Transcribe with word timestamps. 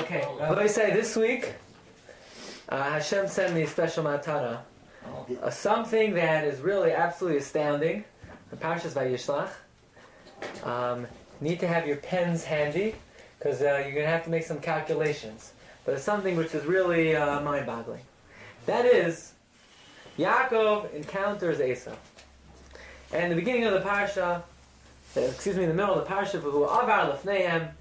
Okay, 0.00 0.26
Rabbi 0.40 0.66
say 0.66 0.94
this 0.94 1.14
week, 1.14 1.52
uh, 2.70 2.82
Hashem 2.82 3.28
sent 3.28 3.54
me 3.54 3.64
a 3.64 3.66
special 3.66 4.02
matana. 4.02 4.60
Uh, 5.42 5.50
something 5.50 6.14
that 6.14 6.44
is 6.44 6.60
really 6.60 6.92
absolutely 6.92 7.38
astounding. 7.38 8.04
The 8.50 8.56
Parshas 8.56 8.92
Vayishlach. 8.92 9.50
Um, 10.66 11.06
need 11.42 11.60
to 11.60 11.68
have 11.68 11.86
your 11.86 11.96
pens 11.96 12.44
handy 12.44 12.94
because 13.38 13.60
uh, 13.60 13.82
you're 13.84 13.92
going 13.92 14.06
to 14.06 14.10
have 14.10 14.24
to 14.24 14.30
make 14.30 14.44
some 14.44 14.58
calculations. 14.58 15.52
But 15.84 15.94
it's 15.94 16.02
something 16.02 16.34
which 16.34 16.54
is 16.54 16.64
really 16.64 17.14
uh, 17.14 17.42
mind-boggling. 17.42 18.02
That 18.64 18.86
is, 18.86 19.34
Yaakov 20.18 20.94
encounters 20.94 21.60
Esau. 21.60 21.92
And 23.12 23.24
in 23.24 23.30
the 23.30 23.36
beginning 23.36 23.64
of 23.64 23.74
the 23.74 23.80
parsha, 23.80 24.42
uh, 25.14 25.20
excuse 25.20 25.56
me, 25.56 25.64
in 25.64 25.68
the 25.68 25.74
middle 25.74 25.94
of 25.94 26.08
the 26.08 26.14
parsha, 26.14 26.40
who 26.40 26.64
avar 26.64 27.12
lefneim, 27.12 27.72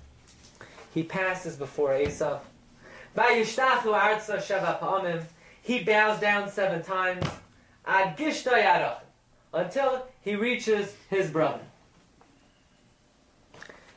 he 0.93 1.03
passes 1.03 1.55
before 1.55 1.93
pa'amim. 4.79 5.23
He 5.61 5.83
bows 5.83 6.19
down 6.19 6.49
seven 6.49 6.83
times. 6.83 7.25
Until 9.53 10.05
he 10.21 10.35
reaches 10.35 10.95
his 11.09 11.29
brother. 11.29 11.61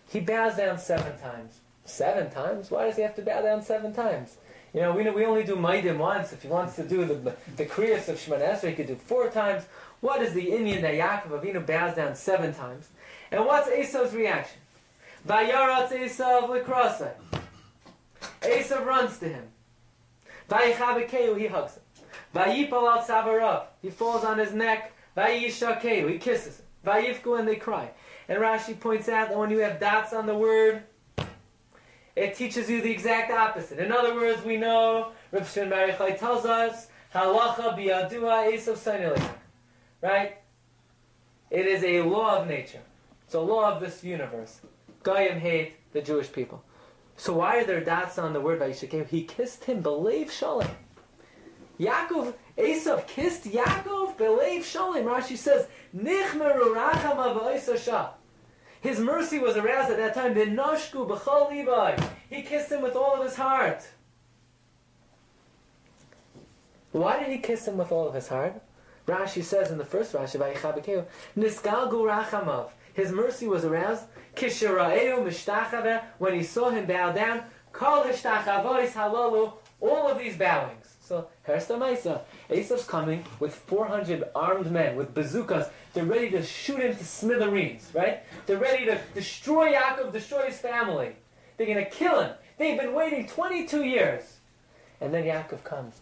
He 0.09 0.21
bows 0.21 0.57
down 0.57 0.79
seven 0.79 1.19
times. 1.19 1.61
Seven 1.85 2.31
times? 2.31 2.71
Why 2.71 2.87
does 2.87 2.97
he 2.97 3.03
have 3.03 3.17
to 3.17 3.23
bow 3.23 3.43
down 3.43 3.63
seven 3.63 3.93
times? 3.93 4.37
You 4.75 4.81
know, 4.81 4.93
we, 4.93 5.09
we 5.11 5.25
only 5.27 5.45
do 5.45 5.57
Maidim 5.57 5.99
once. 5.99 6.33
If 6.33 6.43
he 6.43 6.49
wants 6.49 6.77
to 6.77 6.83
do 6.83 7.05
the, 7.05 7.35
the 7.57 7.67
Kriyas 7.67 8.09
of 8.09 8.17
Shemana 8.17 8.55
Esrei, 8.55 8.71
he 8.71 8.75
could 8.75 8.87
do 8.87 8.95
four 8.95 9.29
times. 9.29 9.65
What 10.01 10.23
is 10.23 10.33
the 10.33 10.47
inyan 10.47 10.81
that 10.83 10.95
Yaakov 10.95 11.41
Avinu 11.41 11.67
bows 11.67 11.97
down 11.97 12.15
seven 12.15 12.55
times? 12.55 12.89
And 13.31 13.45
what's 13.45 13.71
Esau's 13.71 14.15
reaction? 14.15 14.59
Vayaratz 15.27 15.93
Esav 15.93 16.49
likrasai. 16.49 17.13
Esav 18.43 18.85
runs 18.85 19.19
to 19.19 19.29
him. 19.29 19.45
Vayichabekeu, 20.51 21.39
he 21.39 21.47
hugs 21.47 21.77
him. 21.77 21.83
Vayipal 22.35 22.91
al 22.91 23.03
tzavarav, 23.05 23.65
he 23.81 23.91
falls 23.91 24.25
on 24.25 24.39
his 24.39 24.53
neck. 24.53 24.93
Vayishakeu, 25.17 26.11
he 26.11 26.19
kisses 26.19 26.59
him. 26.59 26.67
Vayifku, 26.85 27.39
and 27.39 27.47
they 27.47 27.57
cry. 27.57 27.91
And 28.29 28.39
Rashi 28.39 28.79
points 28.79 29.09
out 29.09 29.29
that 29.29 29.39
when 29.39 29.51
you 29.51 29.59
have 29.59 29.79
dots 29.79 30.13
on 30.13 30.27
the 30.27 30.35
word, 30.35 30.83
it 32.17 32.35
teaches 32.35 32.69
you 32.69 32.83
the 32.83 32.91
exact 32.91 33.31
opposite. 33.31 33.79
In 33.79 33.93
other 33.93 34.15
words, 34.15 34.45
we 34.45 34.57
know 34.57 35.13
Reb 35.31 35.47
Shimon 35.47 35.71
Bar 35.71 36.11
tells 36.13 36.45
us 36.45 36.89
halacha 37.15 37.77
biyadua 37.77 38.53
esav 38.53 38.77
sainelech. 38.77 39.31
Right? 40.01 40.39
It 41.51 41.67
is 41.67 41.85
a 41.85 42.03
law 42.03 42.39
of 42.39 42.49
nature. 42.49 42.81
It's 43.25 43.35
a 43.35 43.41
law 43.41 43.73
of 43.73 43.81
this 43.81 44.03
universe. 44.03 44.61
Goyim 45.03 45.39
hate 45.39 45.75
the 45.93 46.01
Jewish 46.01 46.33
people. 46.33 46.63
So 47.17 47.35
why 47.35 47.59
are 47.59 47.65
there 47.65 47.85
dots 47.85 48.19
on 48.19 48.33
the 48.33 48.41
word 48.41 48.61
Vayishakev? 48.61 49.09
He 49.09 49.25
kissed 49.25 49.65
him, 49.65 49.81
believe 49.81 50.33
Shalom. 50.33 50.69
Yaakov, 51.79 52.35
Esav 52.57 53.07
kissed 53.07 53.45
Yaakov, 53.45 54.17
believe 54.17 54.65
Shalom. 54.65 55.05
Rashi 55.05 55.37
says, 55.37 55.67
Nichmeru 55.97 56.75
racham 56.75 58.11
His 58.81 58.99
mercy 58.99 59.39
was 59.39 59.57
aroused 59.57 59.91
at 59.91 59.97
that 59.99 60.15
time. 60.15 60.35
V'noshku 60.35 61.07
b'chol. 61.09 62.09
He 62.31 62.43
kissed 62.43 62.73
him 62.73 62.83
with 62.83 62.97
all 62.97 63.15
of 63.15 63.25
his 63.25 63.37
heart. 63.37 63.87
Why 66.93 67.19
did 67.19 67.29
he 67.29 67.39
kiss 67.39 67.67
him 67.67 67.79
with 67.79 67.91
all 67.91 68.09
of 68.09 68.15
his 68.15 68.29
heart? 68.29 68.63
Rashi 69.07 69.43
says 69.43 69.71
in 69.71 69.79
the 69.79 69.85
first 69.85 70.13
Rashi, 70.13 70.39
Nisgalgu 71.37 71.93
rachamav. 71.93 72.71
His 72.95 73.11
mercy 73.11 73.47
was 73.47 73.65
aroused. 73.65 74.05
Kisharaeu 74.37 75.23
mishtachave, 75.25 76.03
when 76.19 76.35
he 76.35 76.43
saw 76.43 76.71
him 76.71 76.87
bow 76.87 77.13
down, 77.13 77.45
kol 77.73 78.05
hishtachavois 78.05 78.93
halalu, 78.93 79.53
all 79.81 80.09
of 80.09 80.19
these 80.19 80.37
bowings. 80.37 80.97
So, 81.01 81.29
Hersta 81.47 81.77
Maisa, 81.79 82.21
Esav's 82.49 82.85
coming 82.85 83.25
with 83.41 83.55
400 83.55 84.25
armed 84.35 84.71
men, 84.71 84.97
with 84.97 85.13
bazookas. 85.13 85.69
They're 85.93 86.05
ready 86.05 86.31
to 86.31 86.43
shoot 86.43 86.81
him 86.81 86.97
to 86.97 87.05
smithereens, 87.05 87.91
right? 87.93 88.23
They're 88.47 88.57
ready 88.57 88.87
to 88.87 88.99
destroy 89.13 89.73
Yaakov, 89.73 90.13
destroy 90.13 90.47
his 90.47 90.59
family. 90.59 91.17
They're 91.57 91.67
going 91.67 91.85
to 91.85 91.91
kill 91.91 92.21
him. 92.21 92.33
They've 92.57 92.79
been 92.79 92.95
waiting 92.95 93.27
22 93.27 93.85
years. 93.85 94.39
And 95.01 95.13
then 95.13 95.25
Yaakov 95.25 95.65
comes. 95.65 96.01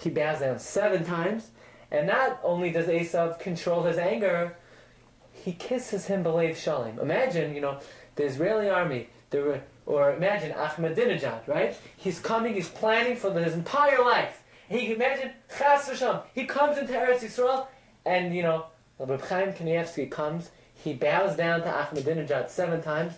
He 0.00 0.10
bows 0.10 0.40
down 0.40 0.58
seven 0.58 1.04
times. 1.04 1.50
And 1.90 2.08
not 2.08 2.40
only 2.42 2.70
does 2.70 2.86
Esav 2.86 3.38
control 3.38 3.84
his 3.84 3.96
anger, 3.96 4.56
he 5.46 5.52
kisses 5.52 6.06
him 6.06 6.24
believe 6.24 6.58
shalom. 6.58 6.98
Imagine, 6.98 7.54
you 7.54 7.60
know, 7.60 7.78
the 8.16 8.24
Israeli 8.24 8.68
army, 8.68 9.08
the, 9.30 9.60
or 9.86 10.12
imagine 10.12 10.50
Ahmadinejad, 10.50 11.46
right? 11.46 11.78
He's 11.96 12.18
coming, 12.18 12.54
he's 12.54 12.68
planning 12.68 13.14
for 13.14 13.32
his 13.32 13.54
entire 13.54 14.02
life. 14.02 14.42
He 14.68 14.92
imagine 14.92 15.30
Chas 15.56 15.88
v'sham. 15.88 16.24
He 16.34 16.46
comes 16.46 16.78
into 16.78 16.94
Eretz 16.94 17.20
Yisrael, 17.20 17.68
and 18.04 18.34
you 18.34 18.42
know, 18.42 18.66
Reb 18.98 19.22
Chaim 19.22 19.52
Kanievsky 19.52 20.10
comes. 20.10 20.50
He 20.74 20.94
bows 20.94 21.36
down 21.36 21.60
to 21.60 21.68
Ahmadinejad 21.68 22.50
seven 22.50 22.82
times. 22.82 23.12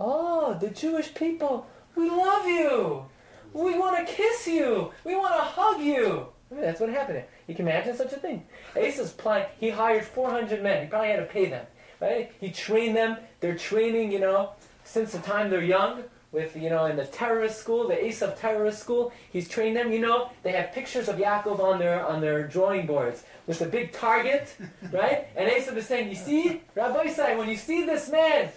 Oh, 0.00 0.56
the 0.58 0.70
Jewish 0.70 1.12
people, 1.12 1.66
we 1.94 2.08
love 2.08 2.46
you. 2.46 3.04
We 3.52 3.78
want 3.78 3.98
to 3.98 4.10
kiss 4.10 4.46
you. 4.46 4.92
We 5.04 5.14
want 5.14 5.34
to 5.34 5.42
hug 5.42 5.82
you. 5.82 6.28
I 6.50 6.54
mean, 6.54 6.62
that's 6.62 6.80
what 6.80 6.88
happened. 6.88 7.24
You 7.48 7.54
can 7.54 7.66
imagine 7.66 7.96
such 7.96 8.12
a 8.12 8.16
thing. 8.16 8.46
Asa's 8.76 9.10
plan, 9.10 9.46
he 9.58 9.70
hired 9.70 10.04
400 10.04 10.62
men. 10.62 10.84
He 10.84 10.88
probably 10.88 11.08
had 11.08 11.16
to 11.16 11.24
pay 11.24 11.46
them. 11.46 11.66
Right? 12.00 12.30
He 12.40 12.50
trained 12.50 12.94
them. 12.94 13.16
They're 13.40 13.56
training, 13.56 14.12
you 14.12 14.20
know, 14.20 14.50
since 14.84 15.12
the 15.12 15.18
time 15.18 15.50
they're 15.50 15.64
young 15.64 16.04
with, 16.30 16.54
you 16.54 16.68
know, 16.68 16.84
in 16.84 16.96
the 16.96 17.06
terrorist 17.06 17.58
school, 17.58 17.88
the 17.88 17.94
Esav 17.94 18.38
terrorist 18.38 18.78
school. 18.78 19.12
He's 19.32 19.48
trained 19.48 19.76
them, 19.76 19.90
you 19.90 19.98
know. 19.98 20.30
They 20.42 20.52
have 20.52 20.72
pictures 20.72 21.08
of 21.08 21.16
Yaakov 21.16 21.58
on 21.58 21.78
their, 21.78 22.06
on 22.06 22.20
their 22.20 22.46
drawing 22.46 22.86
boards 22.86 23.24
with 23.46 23.62
a 23.62 23.66
big 23.66 23.92
target, 23.92 24.54
right? 24.92 25.26
And 25.34 25.50
Esav 25.50 25.74
is 25.76 25.86
saying, 25.86 26.10
you 26.10 26.16
see, 26.16 26.60
Rabbi 26.74 27.06
Isai, 27.06 27.36
when 27.36 27.48
you 27.48 27.56
see 27.56 27.84
this 27.84 28.10
man, 28.10 28.50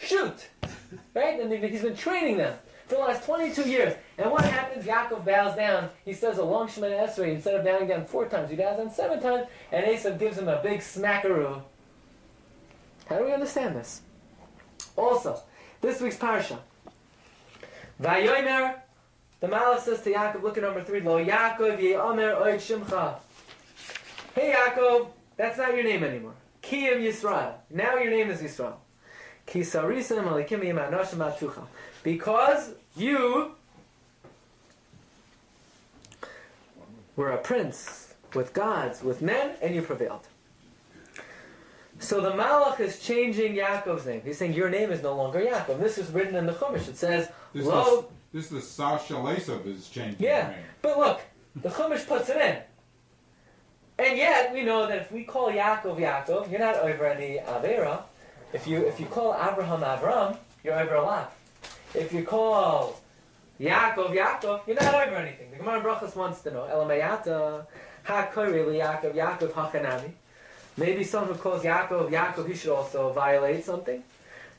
shoot. 0.00 0.48
Right? 1.14 1.40
And 1.40 1.52
he's 1.52 1.82
been 1.82 1.96
training 1.96 2.38
them 2.38 2.56
for 2.90 2.96
the 2.96 3.02
last 3.02 3.24
22 3.24 3.70
years. 3.70 3.94
And 4.18 4.30
what 4.30 4.44
happens? 4.44 4.84
Yaakov 4.84 5.24
bows 5.24 5.56
down. 5.56 5.88
He 6.04 6.12
says 6.12 6.38
a 6.38 6.44
long 6.44 6.66
Shemana 6.66 7.06
Esrei. 7.08 7.34
Instead 7.34 7.54
of 7.54 7.64
bowing 7.64 7.86
down 7.86 8.04
four 8.04 8.26
times, 8.28 8.50
he 8.50 8.56
bows 8.56 8.76
down 8.76 8.90
seven 8.90 9.20
times. 9.20 9.46
And 9.72 9.86
Esav 9.86 10.18
gives 10.18 10.36
him 10.36 10.48
a 10.48 10.60
big 10.62 10.80
smackaroo. 10.80 11.62
How 13.06 13.18
do 13.18 13.24
we 13.24 13.32
understand 13.32 13.76
this? 13.76 14.02
Also, 14.96 15.40
this 15.80 16.00
week's 16.00 16.16
parsha. 16.16 16.58
Vayomer, 18.02 18.80
the 19.40 19.46
Malach 19.46 19.80
says 19.80 20.02
to 20.02 20.12
Yaakov, 20.12 20.42
look 20.42 20.56
at 20.56 20.64
number 20.64 20.82
three, 20.82 21.00
Lo 21.00 21.24
Yaakov 21.24 21.80
Ye'omer 21.80 22.34
Oid 22.40 22.56
Shimcha. 22.56 23.18
Hey 24.34 24.52
Yaakov, 24.54 25.08
that's 25.36 25.58
not 25.58 25.74
your 25.74 25.84
name 25.84 26.02
anymore. 26.02 26.34
Kiyim 26.62 27.02
Yisrael. 27.02 27.54
Now 27.70 27.96
your 27.96 28.10
name 28.10 28.30
is 28.30 28.40
Yisrael. 28.40 28.76
Because 32.02 32.74
you 32.96 33.52
were 37.16 37.30
a 37.30 37.38
prince 37.38 38.14
with 38.34 38.52
gods, 38.52 39.02
with 39.02 39.22
men, 39.22 39.56
and 39.62 39.74
you 39.74 39.82
prevailed. 39.82 40.26
So 41.98 42.20
the 42.22 42.30
Malach 42.30 42.80
is 42.80 42.98
changing 42.98 43.54
Yaakov's 43.54 44.06
name. 44.06 44.22
He's 44.24 44.38
saying 44.38 44.54
your 44.54 44.70
name 44.70 44.90
is 44.90 45.02
no 45.02 45.14
longer 45.14 45.38
Yaakov. 45.40 45.78
This 45.80 45.98
is 45.98 46.10
written 46.10 46.34
in 46.34 46.46
the 46.46 46.52
Chumash. 46.52 46.88
It 46.88 46.96
says, 46.96 47.28
This 47.52 47.66
Lo. 47.66 48.08
is 48.32 48.50
this 48.50 48.52
is 48.52 48.66
Sar 48.68 48.98
Shalesav 48.98 49.66
is 49.66 49.88
changing 49.88 50.16
Yeah, 50.18 50.54
but 50.80 50.98
look, 50.98 51.20
the 51.56 51.68
Chumash 51.68 52.06
puts 52.06 52.30
it 52.30 52.36
in. 52.36 52.58
And 53.98 54.16
yet, 54.16 54.50
we 54.54 54.62
know 54.62 54.86
that 54.86 54.96
if 54.96 55.12
we 55.12 55.24
call 55.24 55.50
Yaakov 55.52 55.98
Yaakov, 55.98 56.50
you're 56.50 56.58
not 56.58 56.76
over 56.76 57.06
any 57.06 57.38
Avera. 57.38 58.02
If 58.54 58.66
you 58.66 58.78
if 58.78 58.98
you 58.98 59.04
call 59.06 59.34
Abraham 59.34 59.80
Avram, 59.80 60.38
you're 60.64 60.80
over 60.80 60.94
a 60.94 61.02
lot. 61.02 61.34
If 61.94 62.12
you 62.12 62.22
call 62.22 63.00
Yaakov 63.60 64.14
Yaakov, 64.14 64.66
you're 64.66 64.76
not 64.76 64.94
over 64.94 65.16
anything. 65.16 65.50
The 65.50 65.56
Gemara 65.56 65.82
Brachas 65.82 66.14
wants 66.14 66.40
to 66.42 66.52
know, 66.52 66.68
Elamayata, 66.70 67.66
Ha-Kori 68.04 68.52
Yaakov 68.52 69.14
Yaakov 69.14 69.50
Hachanami. 69.50 70.12
Maybe 70.76 71.02
someone 71.02 71.34
who 71.34 71.38
calls 71.38 71.64
Yaakov 71.64 72.10
Yaakov, 72.10 72.46
he 72.46 72.54
should 72.54 72.70
also 72.70 73.12
violate 73.12 73.64
something. 73.64 74.04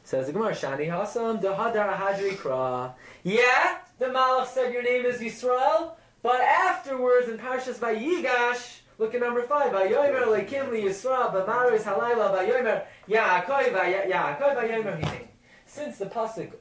Says 0.04 0.28
the 0.28 0.33
Gemara, 0.33 0.54
Shani 0.54 0.88
Hasam, 0.88 1.42
Dehadar 1.42 1.98
Hadri 1.98 2.36
Kra. 2.36 2.94
Yeah, 3.24 3.77
the 3.98 4.07
Malach 4.07 4.48
said 4.48 4.74
your 4.74 4.84
name 4.84 5.06
is 5.06 5.22
Yisrael, 5.22 5.94
but 6.22 6.42
afterwards 6.42 7.30
in 7.30 7.38
Parshas 7.38 7.75
Vayigash, 7.75 8.80
look 8.98 9.16
at 9.16 9.22
number 9.22 9.44
five, 9.44 9.72
Vayomer 9.72 10.25
Lekim 10.25 10.69
Li 10.69 10.84
Yisrael, 10.84 11.31
Bamaris 11.34 11.84
Halayla, 11.84 12.36
Vayomer 12.36 12.84
Yaakov, 13.07 13.72
Vayomer. 13.72 15.27
Since 15.66 16.00
the 16.00 16.07
Pasuk 16.07 16.51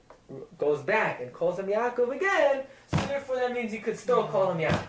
goes 0.58 0.82
back 0.82 1.20
and 1.20 1.32
calls 1.32 1.58
him 1.58 1.66
Yaakov 1.66 2.14
again, 2.14 2.62
so 2.88 2.96
therefore 3.06 3.36
that 3.36 3.52
means 3.52 3.72
you 3.72 3.80
could 3.80 3.98
still 3.98 4.24
call 4.24 4.52
him 4.52 4.58
Yaakov. 4.58 4.86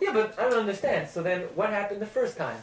Yeah, 0.00 0.12
but 0.12 0.38
I 0.38 0.48
don't 0.48 0.60
understand. 0.60 1.08
So 1.08 1.22
then 1.22 1.42
what 1.54 1.70
happened 1.70 2.00
the 2.00 2.06
first 2.06 2.36
time? 2.36 2.56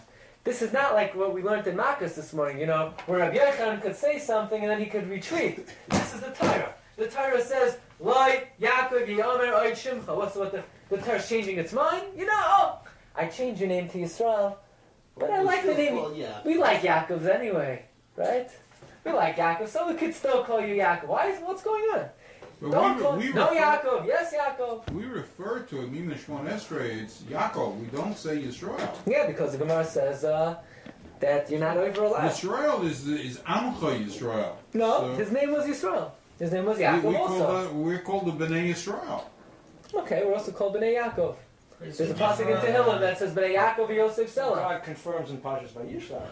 This 0.44 0.62
is 0.62 0.74
not 0.74 0.94
like 0.94 1.16
what 1.16 1.34
we 1.34 1.44
learned 1.44 1.68
in 1.68 1.76
Makkas 1.76 2.16
this 2.16 2.34
morning, 2.34 2.60
you 2.60 2.66
know, 2.66 2.94
where 3.06 3.20
Rabbi 3.20 3.38
Yechon 3.38 3.82
could 3.82 3.96
say 3.96 4.20
something 4.20 4.62
and 4.62 4.70
then 4.70 4.80
he 4.80 4.86
could 4.86 5.10
retreat. 5.10 5.68
This 5.90 6.14
is 6.14 6.22
the 6.22 6.32
Torah. 6.32 6.74
The 6.98 7.08
Torah 7.08 7.42
says, 7.42 7.78
Loi 8.00 8.44
Yaakov 8.62 9.08
Yomer 9.08 9.54
Oid 9.54 9.74
Shimcha. 9.74 10.16
What's 10.16 10.36
what 10.36 10.52
the 10.52 10.64
the 10.90 10.98
Torah's 10.98 11.30
changing 11.30 11.58
its 11.58 11.72
mind? 11.72 12.04
You 12.18 12.26
know, 12.26 12.34
oh, 12.36 12.80
I 13.16 13.28
changed 13.28 13.62
your 13.62 13.70
name 13.70 13.88
to 13.90 13.98
Yisrael, 14.00 14.56
but 15.18 15.30
I 15.30 15.42
like 15.42 15.66
the 15.66 15.74
name. 15.74 15.96
Well, 15.96 16.14
yeah. 16.14 16.42
We 16.46 16.58
like 16.58 16.82
Yaakov's 16.82 17.28
anyway, 17.28 17.86
right? 18.16 18.50
We 19.06 19.12
like 19.14 19.38
Yaakov, 19.38 19.68
so 19.68 19.88
we 19.88 19.96
could 19.96 20.14
still 20.14 20.44
call 20.44 20.60
you 20.62 20.76
Yaakov. 20.76 21.08
Why? 21.08 21.28
Is, 21.28 21.40
what's 21.42 21.64
going 21.64 21.84
on? 21.96 22.06
But 22.62 22.72
Don't 22.72 22.96
we, 22.98 23.02
call 23.02 23.18
we 23.18 23.32
no 23.34 23.50
refer, 23.50 23.62
Yaakov. 23.62 24.06
Yes, 24.08 24.34
Yaakov. 24.38 24.92
We 24.92 25.06
refer 25.06 25.60
to 25.62 25.82
it, 25.84 25.92
Mina 25.92 26.16
Shmon 26.16 26.50
Esrei, 26.50 27.04
it's 27.04 27.22
Yaakov. 27.22 27.80
We 27.80 27.86
don't 27.88 28.18
say 28.18 28.38
Yisrael. 28.42 28.94
Yeah, 29.06 29.28
because 29.28 29.54
the 29.54 29.58
Gemara 29.60 29.86
says 29.86 30.26
uh, 30.26 30.58
that 31.22 31.50
you're 31.50 31.60
not 31.62 31.78
over 31.78 32.04
allowed. 32.04 32.32
Yisrael 32.32 32.84
is 32.84 33.08
is 33.08 33.38
Amcha 33.40 34.06
Yisrael. 34.06 34.54
No, 34.74 35.00
So- 35.00 35.16
his 35.16 35.32
name 35.32 35.52
was 35.52 35.66
Yisrael. 35.66 36.12
His 36.38 36.52
name 36.52 36.66
was 36.66 36.78
We, 36.78 36.84
Yaakov 36.84 37.04
we 37.04 37.14
call 37.16 37.28
also. 37.28 37.64
that, 37.64 37.74
we're 37.74 38.00
called 38.00 38.26
the 38.40 38.46
Bnei 38.46 38.70
Yisrael. 38.72 39.24
Okay, 39.94 40.24
we're 40.26 40.34
also 40.36 40.52
called 40.52 40.76
Bnei 40.76 40.96
Yaakov. 41.02 41.36
There's 41.80 42.00
a 42.02 42.14
pasuk 42.14 42.42
in 42.42 42.58
Tehillim 42.58 43.00
that 43.00 43.18
says 43.18 43.34
Bnei 43.34 43.56
Yaakov 43.56 43.90
Yosef 43.96 44.30
Selah. 44.30 44.56
God 44.58 44.84
confirms 44.84 45.30
in 45.32 45.38
Pashas 45.38 45.70
Vayishlach 45.70 46.28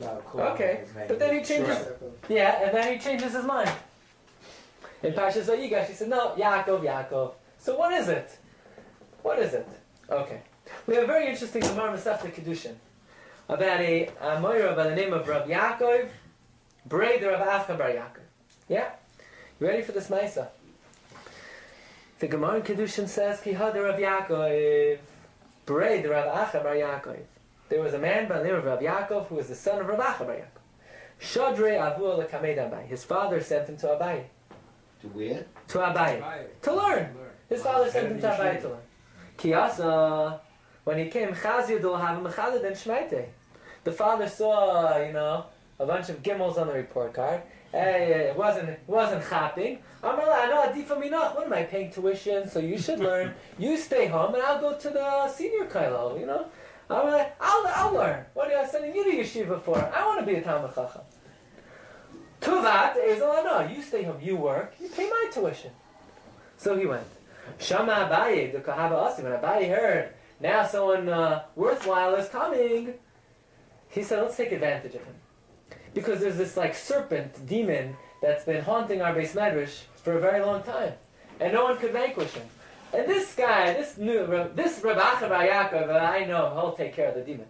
about 0.00 0.24
Okay, 0.54 0.84
but 1.06 1.18
then 1.18 1.38
he 1.38 1.44
changes. 1.44 1.86
Yeah, 2.28 2.62
and 2.62 2.76
then 2.76 2.92
he 2.92 2.98
changes 2.98 3.32
his 3.32 3.44
mind. 3.44 3.70
In 5.02 5.12
Parshas 5.12 5.44
Vayigash, 5.44 5.86
he 5.86 5.94
said, 5.94 6.08
"No, 6.08 6.34
Yaakov, 6.36 6.82
Yaakov." 6.82 7.32
So 7.58 7.76
what 7.76 7.92
is 7.92 8.08
it? 8.08 8.38
What 9.22 9.38
is 9.38 9.54
it? 9.54 9.68
Okay, 10.10 10.40
we 10.86 10.94
have 10.94 11.04
a 11.04 11.06
very 11.06 11.28
interesting 11.28 11.62
Gemara 11.62 11.96
Masechta 11.96 12.32
Kedushin 12.32 12.74
about 13.48 13.80
a 13.80 14.10
Amoira 14.20 14.74
by 14.76 14.84
the 14.88 14.94
name 14.94 15.12
of 15.12 15.26
Rav 15.26 15.46
Yaakov, 15.46 16.08
brother 16.86 17.30
of 17.32 17.46
Acha 17.46 17.78
Bar 17.78 17.90
Yaakov. 17.90 18.26
Yeah, 18.68 18.90
you 19.60 19.66
ready 19.66 19.82
for 19.82 19.92
this 19.92 20.08
Maisa? 20.08 20.48
The 22.18 22.26
Gemara 22.26 22.56
in 22.56 22.62
Kedushin 22.62 23.08
says, 23.08 23.40
"Ki 23.40 23.52
hader 23.52 23.84
Rav 23.84 23.98
Yaakov, 23.98 24.98
Breder 25.66 26.12
of 26.12 26.48
Acha 26.48 26.62
Bar 26.62 26.74
Yaakov." 26.74 27.20
There 27.68 27.82
was 27.82 27.92
a 27.92 27.98
man 27.98 28.28
by 28.28 28.38
the 28.38 28.44
name 28.44 28.54
of 28.54 28.64
Rav 28.64 28.80
Yaakov 28.80 29.26
who 29.26 29.34
was 29.34 29.48
the 29.48 29.54
son 29.54 29.80
of 29.80 29.86
Rav 29.86 29.98
Acha 29.98 30.26
Bar 30.26 30.36
Yaakov. 30.36 30.58
Shadre 31.20 31.78
Avu 31.78 32.26
Lekamed 32.26 32.56
Abai. 32.56 32.86
His 32.86 33.04
father 33.04 33.40
sent 33.42 33.68
him 33.68 33.76
to 33.78 33.86
Abai. 33.88 34.24
To 35.02 35.08
where? 35.08 35.44
To 35.68 35.78
Abai. 35.78 36.46
To 36.62 36.74
learn. 36.74 37.14
His 37.48 37.62
father 37.62 37.90
sent 37.90 38.12
him 38.12 38.20
to 38.20 38.26
Abai 38.26 38.60
to 38.62 38.68
learn. 38.70 38.80
Kiyasa, 39.36 40.40
when 40.84 40.98
he 40.98 41.08
came, 41.08 41.28
Chazir 41.28 41.80
Dul 41.80 41.96
Havim 41.96 42.30
Mechalid 42.30 42.64
and 42.64 42.74
Shmeite. 42.74 43.26
The 43.84 43.92
father 43.92 44.28
saw, 44.28 45.04
you 45.04 45.12
know, 45.12 45.44
a 45.78 45.86
bunch 45.86 46.08
of 46.08 46.22
gimmels 46.22 46.56
on 46.56 46.68
the 46.68 46.72
report 46.72 47.12
card. 47.12 47.42
Hey, 47.70 48.28
it 48.30 48.36
wasn't, 48.36 48.70
it 48.70 48.80
wasn't 48.86 49.22
chapping. 49.28 49.78
Amrla, 50.02 50.44
I 50.44 50.46
know 50.48 50.62
Adifa 50.62 50.98
Minach. 50.98 51.34
What 51.34 51.46
am 51.46 51.52
I 51.52 51.64
paying 51.64 51.92
tuition? 51.92 52.48
So 52.48 52.60
you 52.60 52.78
should 52.78 52.98
learn. 52.98 53.34
You 53.58 53.76
stay 53.76 54.06
home 54.06 54.34
and 54.34 54.42
I'll 54.42 54.60
go 54.60 54.78
to 54.78 54.90
the 54.90 55.28
senior 55.28 55.66
Kailo, 55.66 56.18
you 56.18 56.24
know? 56.24 56.46
I'm 56.90 57.06
like, 57.06 57.36
I'll, 57.40 57.66
I'll 57.66 57.94
learn. 57.94 58.24
What 58.34 58.50
are 58.50 58.62
you 58.62 58.68
sending 58.68 58.94
you 58.94 59.04
to 59.04 59.18
yeshiva 59.18 59.62
for? 59.62 59.78
I 59.94 60.06
want 60.06 60.20
to 60.20 60.26
be 60.26 60.36
a 60.36 60.42
Talmud 60.42 60.74
Chacham. 60.74 61.02
To 62.40 62.50
that, 62.62 62.96
Ezel, 62.96 63.44
no, 63.44 63.68
you 63.68 63.82
stay 63.82 64.04
home, 64.04 64.18
you 64.22 64.36
work, 64.36 64.74
you 64.80 64.88
pay 64.88 65.08
my 65.08 65.30
tuition. 65.32 65.72
So 66.56 66.76
he 66.78 66.86
went. 66.86 67.06
Shama 67.58 68.08
Abaye, 68.10 68.52
the 68.52 68.60
Kahaba 68.60 69.08
Asim, 69.08 69.24
when 69.24 69.32
Abaye 69.32 69.68
heard, 69.68 70.14
now 70.40 70.66
someone 70.66 71.08
uh, 71.08 71.44
worthwhile 71.56 72.14
is 72.14 72.28
coming, 72.28 72.94
he 73.88 74.02
said, 74.02 74.22
let's 74.22 74.36
take 74.36 74.52
advantage 74.52 74.94
of 74.94 75.04
him. 75.04 75.14
Because 75.94 76.20
there's 76.20 76.36
this 76.36 76.56
like 76.56 76.74
serpent, 76.74 77.46
demon, 77.46 77.96
that's 78.22 78.44
been 78.44 78.62
haunting 78.62 79.02
our 79.02 79.14
base 79.14 79.34
medrash 79.34 79.82
for 79.96 80.16
a 80.16 80.20
very 80.20 80.40
long 80.40 80.62
time. 80.62 80.92
And 81.40 81.52
no 81.52 81.64
one 81.64 81.78
could 81.78 81.92
vanquish 81.92 82.32
him. 82.32 82.46
And 82.92 83.08
this 83.08 83.34
guy, 83.34 83.74
this 83.74 83.98
new, 83.98 84.26
this 84.54 84.82
Rabbi 84.82 85.00
Yaakov, 85.00 85.88
uh, 85.88 85.98
I 85.98 86.24
know, 86.24 86.52
he'll 86.54 86.72
take 86.72 86.94
care 86.94 87.08
of 87.08 87.14
the 87.14 87.20
demon. 87.20 87.46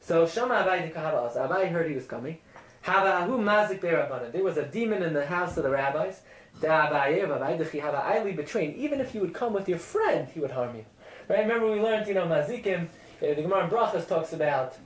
So 0.00 0.26
Shama 0.26 0.54
Kahaba 0.54 1.32
Asim, 1.32 1.48
Abaye 1.48 1.70
heard 1.70 1.88
he 1.88 1.94
was 1.94 2.06
coming. 2.06 2.38
Havahu 2.84 3.38
mazik 3.38 3.80
be'rabbanan. 3.80 4.32
There 4.32 4.44
was 4.44 4.58
a 4.58 4.66
demon 4.66 5.02
in 5.02 5.14
the 5.14 5.24
house 5.24 5.56
of 5.56 5.64
the 5.64 5.70
rabbis. 5.70 6.20
Betraying. 6.60 8.76
Even 8.76 9.00
if 9.00 9.14
you 9.14 9.20
would 9.20 9.34
come 9.34 9.54
with 9.54 9.68
your 9.68 9.78
friend, 9.78 10.28
he 10.32 10.40
would 10.40 10.52
harm 10.52 10.76
you. 10.76 10.84
Right? 11.28 11.40
Remember 11.40 11.70
we 11.70 11.80
learned, 11.80 12.06
you 12.06 12.14
know, 12.14 12.26
mazikim. 12.26 12.86
uh, 12.86 12.88
The 13.20 13.34
Gemara 13.34 13.64
in 13.64 13.70
Brachas 13.70 14.06
talks 14.06 14.32
about. 14.32 14.76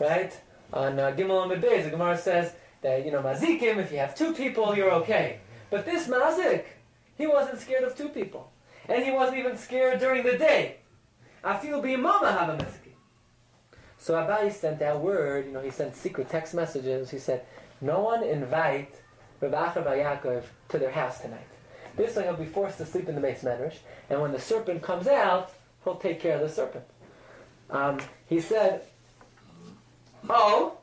Right 0.00 0.36
on 0.72 0.98
uh, 0.98 1.14
Gimel 1.16 1.52
and 1.52 1.62
Beis, 1.62 1.84
the 1.84 1.90
Gemara 1.90 2.18
says 2.18 2.52
that 2.82 3.04
you 3.04 3.12
know 3.12 3.22
mazikim. 3.22 3.78
If 3.78 3.92
you 3.92 3.98
have 3.98 4.16
two 4.16 4.34
people, 4.34 4.76
you're 4.76 4.92
okay. 4.92 5.38
But 5.70 5.86
this 5.86 6.08
mazik, 6.08 6.64
he 7.16 7.26
wasn't 7.26 7.60
scared 7.60 7.84
of 7.84 7.96
two 7.96 8.08
people, 8.08 8.52
and 8.88 9.04
he 9.04 9.10
wasn't 9.10 9.38
even 9.38 9.56
scared 9.56 10.00
during 10.00 10.22
the 10.22 10.36
day. 10.38 10.76
Feel 11.60 11.82
be 11.82 11.96
mama 11.96 12.32
have 12.32 12.48
a 12.48 12.56
mizki. 12.56 12.92
So 13.98 14.14
Abai 14.14 14.52
sent 14.52 14.78
that 14.80 15.00
word, 15.00 15.46
you 15.46 15.52
know, 15.52 15.60
he 15.60 15.70
sent 15.70 15.94
secret 15.94 16.28
text 16.28 16.54
messages. 16.54 17.10
He 17.10 17.18
said, 17.18 17.44
no 17.80 18.00
one 18.00 18.22
invite 18.22 18.94
Rabbi 19.40 19.54
Acha 19.54 19.84
Yaakov 19.84 20.44
to 20.70 20.78
their 20.78 20.90
house 20.90 21.20
tonight. 21.20 21.46
This 21.96 22.16
way 22.16 22.24
he'll 22.24 22.34
be 22.34 22.46
forced 22.46 22.78
to 22.78 22.86
sleep 22.86 23.08
in 23.08 23.14
the 23.14 23.20
base 23.20 23.42
medrash, 23.42 23.76
and 24.10 24.20
when 24.20 24.32
the 24.32 24.40
serpent 24.40 24.82
comes 24.82 25.06
out, 25.06 25.52
he'll 25.84 25.96
take 25.96 26.20
care 26.20 26.34
of 26.36 26.40
the 26.40 26.48
serpent. 26.48 26.84
Um, 27.70 27.98
he 28.26 28.40
said, 28.40 28.82
oh, 30.28 30.78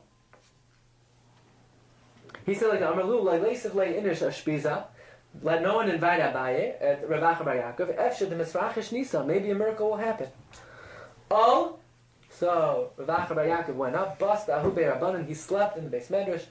he 2.46 2.54
said 2.54 2.68
like 2.68 2.80
Amarlu, 2.80 3.22
like 3.22 3.42
Leisav 3.42 3.74
Le 3.74 3.84
Inish 3.86 4.26
Ashpiza, 4.26 4.84
let 5.40 5.62
no 5.62 5.76
one 5.76 5.88
invite 5.88 6.20
Abaye 6.20 6.74
at 6.80 7.08
Acha 7.08 7.44
Bar 7.44 7.56
Yaakov, 7.56 7.96
Efsha 7.98 8.28
the 8.28 8.36
Misrachish 8.36 8.92
Nisa, 8.92 9.24
maybe 9.24 9.50
a 9.50 9.54
miracle 9.54 9.90
will 9.90 9.96
happen. 9.96 10.28
Oh, 11.30 11.78
so 12.28 12.90
Rav 12.96 13.08
Acha 13.08 13.34
Bar 13.34 13.44
Yaakov 13.46 13.74
went 13.74 13.96
up, 13.96 14.18
bust 14.18 14.50
Ahu 14.50 14.72
Rabbanan, 14.72 15.26
he 15.26 15.34
slept 15.34 15.78
in 15.78 15.84
the 15.84 15.90
base 15.90 16.08
medrash. 16.08 16.44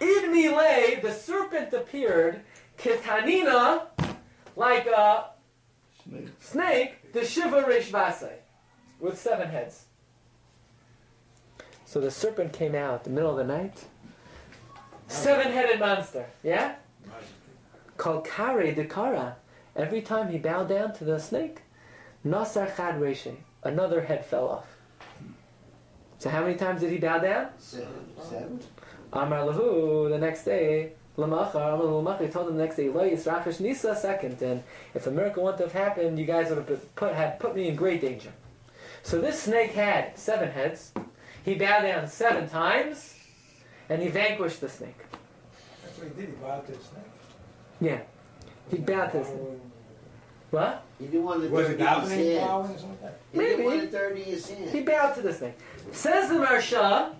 In 0.00 0.32
Milay, 0.32 1.02
the 1.02 1.12
serpent 1.12 1.72
appeared, 1.72 2.42
Kitanina, 2.78 3.86
like 4.54 4.86
a 4.86 5.30
snake, 6.38 7.12
the 7.12 7.24
Shiva 7.24 7.64
Rish 7.66 7.90
Vasei, 7.90 8.34
with 9.00 9.18
seven 9.18 9.48
heads. 9.48 9.86
So 11.84 12.00
the 12.00 12.10
serpent 12.10 12.52
came 12.52 12.76
out 12.76 13.04
in 13.06 13.12
the 13.12 13.20
middle 13.20 13.36
of 13.36 13.36
the 13.36 13.52
night. 13.52 13.84
Seven 15.08 15.50
headed 15.50 15.80
monster, 15.80 16.26
yeah? 16.44 16.76
Called 18.00 18.24
Kare 18.24 18.72
de 18.72 18.86
Kara. 18.86 19.36
Every 19.76 20.00
time 20.00 20.30
he 20.30 20.38
bowed 20.38 20.70
down 20.70 20.94
to 20.94 21.04
the 21.04 21.18
snake, 21.18 21.60
Nasar 22.24 22.74
Chad 22.74 22.98
Reshe, 22.98 23.36
another 23.62 24.00
head 24.00 24.24
fell 24.24 24.48
off. 24.48 24.78
So 26.18 26.30
how 26.30 26.40
many 26.40 26.54
times 26.54 26.80
did 26.80 26.92
he 26.92 26.96
bow 26.96 27.18
down? 27.18 27.48
Seven. 27.58 28.06
Seven. 28.18 28.60
Amar 29.12 29.40
Lahu, 29.40 30.08
the 30.08 30.16
next 30.16 30.44
day, 30.44 30.92
Lamachar, 31.18 31.74
Amar 31.74 31.84
Lamachar, 31.84 32.22
he 32.22 32.28
told 32.28 32.48
him 32.48 32.56
the 32.56 32.62
next 32.62 32.76
day, 32.76 32.88
Lo 32.88 33.06
Yisrachish 33.06 33.60
Nisa 33.60 33.94
second, 33.94 34.40
and 34.40 34.62
if 34.94 35.06
a 35.06 35.10
miracle 35.10 35.44
wouldn't 35.44 35.60
have 35.60 35.72
happened, 35.72 36.18
you 36.18 36.24
guys 36.24 36.48
would 36.48 36.56
have 36.56 36.68
put- 36.68 36.96
put, 36.96 37.12
had 37.12 37.38
put 37.38 37.54
me 37.54 37.68
in 37.68 37.76
great 37.76 38.00
danger. 38.00 38.32
So 39.02 39.20
this 39.20 39.42
snake 39.42 39.72
had 39.72 40.16
seven 40.16 40.50
heads. 40.52 40.92
He 41.44 41.54
bowed 41.54 41.82
down 41.82 42.08
seven 42.08 42.48
times, 42.48 43.14
and 43.90 44.00
he 44.00 44.08
vanquished 44.08 44.62
the 44.62 44.70
snake. 44.70 45.04
That's 45.82 45.98
what 45.98 46.08
he 46.08 46.14
did. 46.14 46.30
He 46.30 46.36
bowed 46.36 46.64
to 46.64 46.72
the 46.72 46.78
snake. 46.78 47.04
Yeah. 47.80 48.00
He 48.70 48.78
bowed 48.78 49.12
to. 49.12 49.24
What? 50.50 50.84
He 50.98 51.06
didn't 51.06 51.24
want 51.24 51.42
to 51.42 51.48
Was 51.48 51.70
it 51.70 51.78
dirty 51.78 52.00
his 52.00 52.38
davening, 52.38 52.74
or 52.74 52.78
something? 52.78 53.10
He 53.32 53.38
didn't 53.38 53.58
Maybe. 53.58 53.62
want 53.64 53.80
to 53.82 53.86
dirty 53.90 54.22
his 54.22 54.50
hands. 54.50 54.72
He 54.72 54.80
bowed 54.80 55.14
to 55.14 55.22
the 55.22 55.32
snake. 55.32 55.54
Says 55.92 56.28
the 56.28 56.34
Maharsha, 56.34 57.14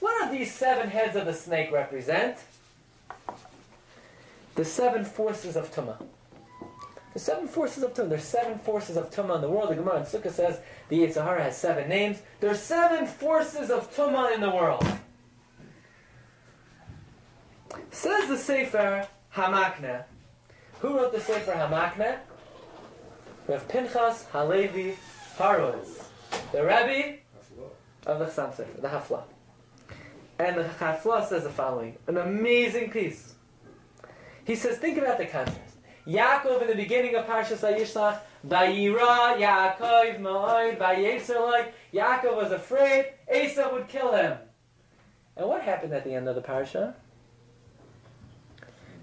what 0.00 0.30
do 0.30 0.38
these 0.38 0.54
seven 0.54 0.88
heads 0.90 1.16
of 1.16 1.26
the 1.26 1.32
snake 1.32 1.72
represent? 1.72 2.36
The 4.54 4.64
seven 4.64 5.04
forces 5.04 5.56
of 5.56 5.74
Tumah. 5.74 6.02
The 7.14 7.18
seven 7.20 7.48
forces 7.48 7.82
of 7.82 7.94
Tumah. 7.94 8.10
There's 8.10 8.24
seven 8.24 8.58
forces 8.58 8.96
of 8.96 9.10
Tumah 9.10 9.36
in 9.36 9.40
the 9.40 9.48
world. 9.48 9.70
The 9.70 9.76
Gemara 9.76 9.98
in 9.98 10.02
Sukkah 10.02 10.30
says 10.30 10.60
the 10.88 10.98
Yitzhahara 10.98 11.40
has 11.40 11.56
seven 11.56 11.88
names. 11.88 12.18
There's 12.40 12.60
seven 12.60 13.06
forces 13.06 13.70
of 13.70 13.94
Tumah 13.96 14.34
in 14.34 14.40
the 14.40 14.50
world. 14.50 14.86
Says 17.90 18.28
the 18.28 18.36
Sefer 18.36 19.08
Hamakne. 19.38 20.04
Who 20.80 20.96
wrote 20.96 21.12
the 21.12 21.20
Sefer 21.20 21.52
Hamakne? 21.52 22.18
Rav 23.46 23.68
Pinchas 23.68 24.26
Halevi 24.32 24.96
Haroz. 25.36 26.04
The 26.52 26.64
Rabbi 26.64 27.18
of 28.06 28.18
the 28.18 28.28
Sam 28.28 28.52
Sefer, 28.52 28.80
the 28.80 28.88
Hafla. 28.88 29.22
And 30.38 30.56
the 30.56 30.64
Hafla 30.64 31.26
says 31.28 31.44
the 31.44 31.50
following, 31.50 31.96
an 32.06 32.16
amazing 32.16 32.90
piece. 32.90 33.34
He 34.44 34.56
says, 34.56 34.78
think 34.78 34.98
about 34.98 35.18
the 35.18 35.26
contrast. 35.26 35.76
Yaakov 36.06 36.62
in 36.62 36.68
the 36.68 36.74
beginning 36.74 37.14
of 37.14 37.26
Parshas 37.26 37.58
Vayishlach, 37.58 38.18
Vayira 38.46 39.36
Yaakov 39.38 40.18
Ma'oid 40.20 40.78
Vayetzerloi. 40.78 41.68
Yaakov 41.92 42.36
was 42.36 42.50
afraid 42.50 43.12
Esau 43.32 43.72
would 43.72 43.88
kill 43.88 44.12
him. 44.12 44.38
And 45.36 45.48
what 45.48 45.62
happened 45.62 45.92
at 45.92 46.04
the 46.04 46.14
end 46.14 46.28
of 46.28 46.34
the 46.34 46.42
parsha? 46.42 46.94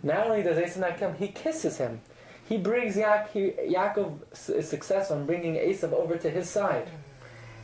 Not 0.05 0.27
only 0.27 0.43
does 0.43 0.57
Esav 0.57 0.99
come, 0.99 1.15
he 1.15 1.29
kisses 1.29 1.77
him. 1.79 1.99
He 2.47 2.57
brings 2.57 2.95
Ya- 2.95 3.25
he, 3.33 3.51
Yaakov 3.51 4.19
s- 4.31 4.49
is 4.49 4.69
successful 4.69 5.17
in 5.17 5.25
bringing 5.25 5.55
Esav 5.55 5.93
over 5.93 6.15
to 6.15 6.29
his 6.29 6.47
side. 6.47 6.87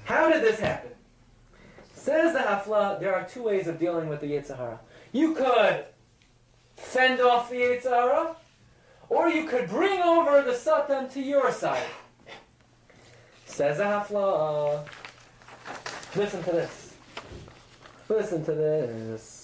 How 0.06 0.28
did 0.28 0.42
this 0.42 0.60
happen? 0.60 0.90
Says 1.94 2.34
the 2.34 2.40
Hafla, 2.40 3.00
there 3.00 3.14
are 3.14 3.24
two 3.26 3.44
ways 3.44 3.68
of 3.68 3.78
dealing 3.78 4.10
with 4.10 4.22
the 4.22 4.32
Yitzhara. 4.32 4.80
You 5.12 5.36
could 5.36 5.86
fend 6.78 7.22
off 7.22 7.52
the 7.52 7.58
Yitzhara, 7.58 8.36
or 9.08 9.30
you 9.30 9.48
could 9.48 9.70
bring 9.70 10.02
over 10.02 10.42
the 10.42 10.56
Satan 10.56 11.10
to 11.10 11.22
your 11.22 11.52
side. 11.52 11.86
Says 13.46 13.78
the 13.78 13.84
Hafla, 13.84 14.80
uh, 14.80 14.84
listen 16.16 16.42
to 16.42 16.52
this. 16.52 16.96
Listen 18.10 18.44
to 18.46 18.52
this. 18.56 19.41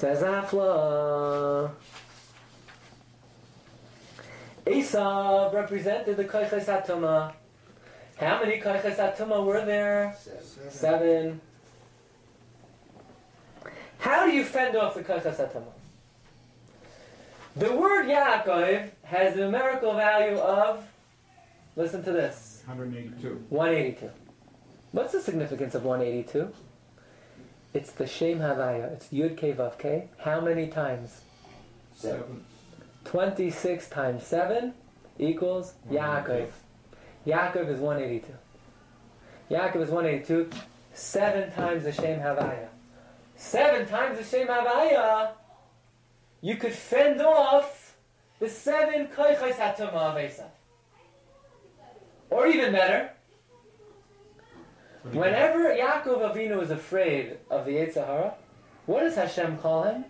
Says 0.00 0.22
Afla. 0.22 1.70
Esav 4.64 5.52
represented 5.52 6.16
the 6.16 6.24
Koiches 6.24 6.64
Atuma. 6.64 7.34
How 8.16 8.42
many 8.42 8.58
Koiches 8.62 8.96
Atuma 8.96 9.44
were 9.44 9.62
there? 9.62 10.16
Seven. 10.18 10.70
Seven. 10.70 11.40
How 13.98 14.24
do 14.24 14.32
you 14.32 14.42
fend 14.42 14.74
off 14.74 14.94
the 14.94 15.02
Koiches 15.02 15.36
Atuma? 15.36 15.68
The 17.56 17.70
word 17.70 18.06
Yaakov 18.06 18.88
has 19.02 19.34
a 19.34 19.40
numerical 19.40 19.92
value 19.92 20.38
of, 20.38 20.82
listen 21.76 22.02
to 22.04 22.12
this, 22.12 22.62
182. 22.64 23.44
182. 23.50 24.10
What's 24.92 25.12
the 25.12 25.20
significance 25.20 25.74
of 25.74 25.84
182? 25.84 26.50
It's 27.72 27.92
the 27.92 28.06
Shem 28.06 28.40
Havaya. 28.40 28.92
It's 28.92 29.08
Yud 29.08 29.36
K 29.36 29.52
Vav 29.52 29.78
K. 29.78 30.08
How 30.18 30.40
many 30.40 30.66
times? 30.66 31.20
Seven. 31.94 32.44
26 33.04 33.88
times 33.88 34.26
7 34.26 34.74
equals 35.18 35.74
Yaakov. 35.88 36.48
Yaakov 37.26 37.68
is 37.68 37.78
182. 37.78 38.26
Yaakov 39.50 39.82
is 39.82 39.90
182. 39.90 40.50
7 40.94 41.52
times 41.52 41.84
the 41.84 41.92
Shem 41.92 42.18
Havaya. 42.18 42.68
7 43.36 43.86
times 43.86 44.18
the 44.18 44.24
Shem 44.24 44.48
Havaya, 44.48 45.30
you 46.40 46.56
could 46.56 46.72
fend 46.72 47.22
off 47.22 47.96
the 48.40 48.48
7 48.48 49.06
Koichais 49.08 49.54
Hatuma 49.54 49.92
of 49.92 50.42
Or 52.30 52.46
even 52.48 52.72
better, 52.72 53.10
Whenever 55.02 55.74
Yaakov 55.74 56.34
Avinu 56.34 56.62
is 56.62 56.70
afraid 56.70 57.38
of 57.48 57.64
the 57.64 57.72
Yitzhahara, 57.72 58.34
what 58.86 59.00
does 59.00 59.14
Hashem 59.14 59.56
call 59.58 59.84
him? 59.84 60.04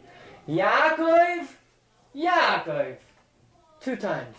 Yaakov, 0.49 1.47
Yaakov. 2.15 2.97
Two 3.81 3.97
times. 3.97 4.37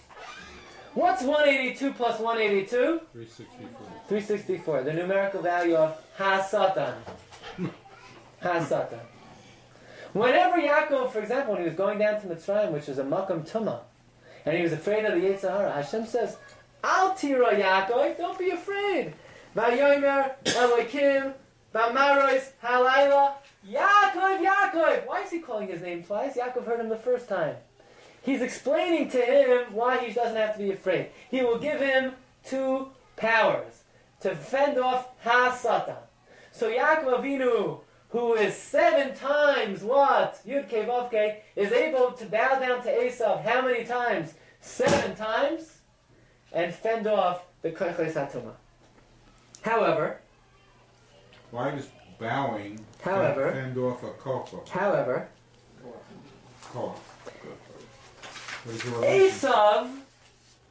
What's 0.94 1.24
182 1.24 1.94
plus 1.94 2.20
182? 2.20 2.68
364. 3.14 3.70
364. 4.10 4.84
The 4.84 4.94
numerical 4.94 5.42
value 5.42 5.76
of 5.76 5.98
Ha-Satan. 6.18 6.96
Ha-Satan. 8.42 9.00
Whenever 10.12 10.58
Yaakov, 10.58 11.12
for 11.12 11.20
example, 11.20 11.54
when 11.54 11.62
he 11.64 11.70
was 11.70 11.78
going 11.78 11.98
down 11.98 12.20
to 12.20 12.28
Mitzrayim, 12.28 12.72
which 12.74 12.90
is 12.90 13.00
a 13.00 13.04
Makam 13.04 13.50
Tumah, 13.50 13.80
and 14.46 14.58
he 14.58 14.64
was 14.64 14.74
afraid 14.74 15.06
of 15.06 15.14
the 15.14 15.26
Yitzhahara, 15.26 15.74
Hashem 15.74 16.06
says, 16.06 16.36
Al 16.84 17.14
tira 17.14 17.54
Yaakov, 17.54 18.18
don't 18.18 18.38
be 18.38 18.50
afraid. 18.50 19.14
Vayomer 19.56 20.34
Elokim 20.46 21.34
Vamarois 21.74 22.52
Halayla 22.64 23.34
Yaakov 23.68 24.46
Yaakov. 24.46 25.08
Why 25.08 25.24
is 25.24 25.32
he 25.32 25.40
calling 25.40 25.68
his 25.68 25.82
name 25.82 26.04
twice? 26.04 26.38
Yaakov 26.38 26.66
heard 26.66 26.80
him 26.80 26.90
the 26.90 26.96
first 26.96 27.28
time. 27.28 27.56
He's 28.22 28.42
explaining 28.42 29.10
to 29.10 29.18
him 29.18 29.74
why 29.74 29.98
he 29.98 30.14
doesn't 30.14 30.36
have 30.36 30.54
to 30.54 30.60
be 30.60 30.72
afraid. 30.72 31.10
He 31.30 31.42
will 31.42 31.58
give 31.58 31.80
him 31.80 32.14
two 32.46 32.90
powers 33.18 33.84
to 34.22 34.36
fend 34.36 34.78
off 34.78 35.10
Ha-Satan. 35.24 35.96
So 36.52 36.72
Yaakov 36.72 37.22
Avinu, 37.22 37.82
who 38.10 38.36
is 38.36 38.56
seven 38.56 39.16
times 39.16 39.84
what? 39.84 40.40
Yud 40.48 40.70
Kei 40.70 41.42
is 41.56 41.72
able 41.72 42.12
to 42.12 42.26
bow 42.26 42.60
down 42.60 42.84
to 42.84 42.90
Esav 42.90 43.44
how 43.44 43.62
many 43.62 43.84
times? 43.84 44.34
Seven 44.60 45.16
times, 45.16 45.80
and 46.54 46.74
fend 46.74 47.08
off 47.08 47.46
the 47.64 47.72
Koiches 47.72 48.14
Hatuma. 48.14 48.54
However, 49.62 50.18
Why 51.52 51.72
does 51.72 51.88
bowing 52.20 52.84
However- 53.04 53.52
fend 53.52 53.78
off 53.78 54.04
a 54.04 54.12
coco? 54.12 54.64
however, 54.70 55.28
Cough. 56.64 57.00
Esav, 58.68 59.90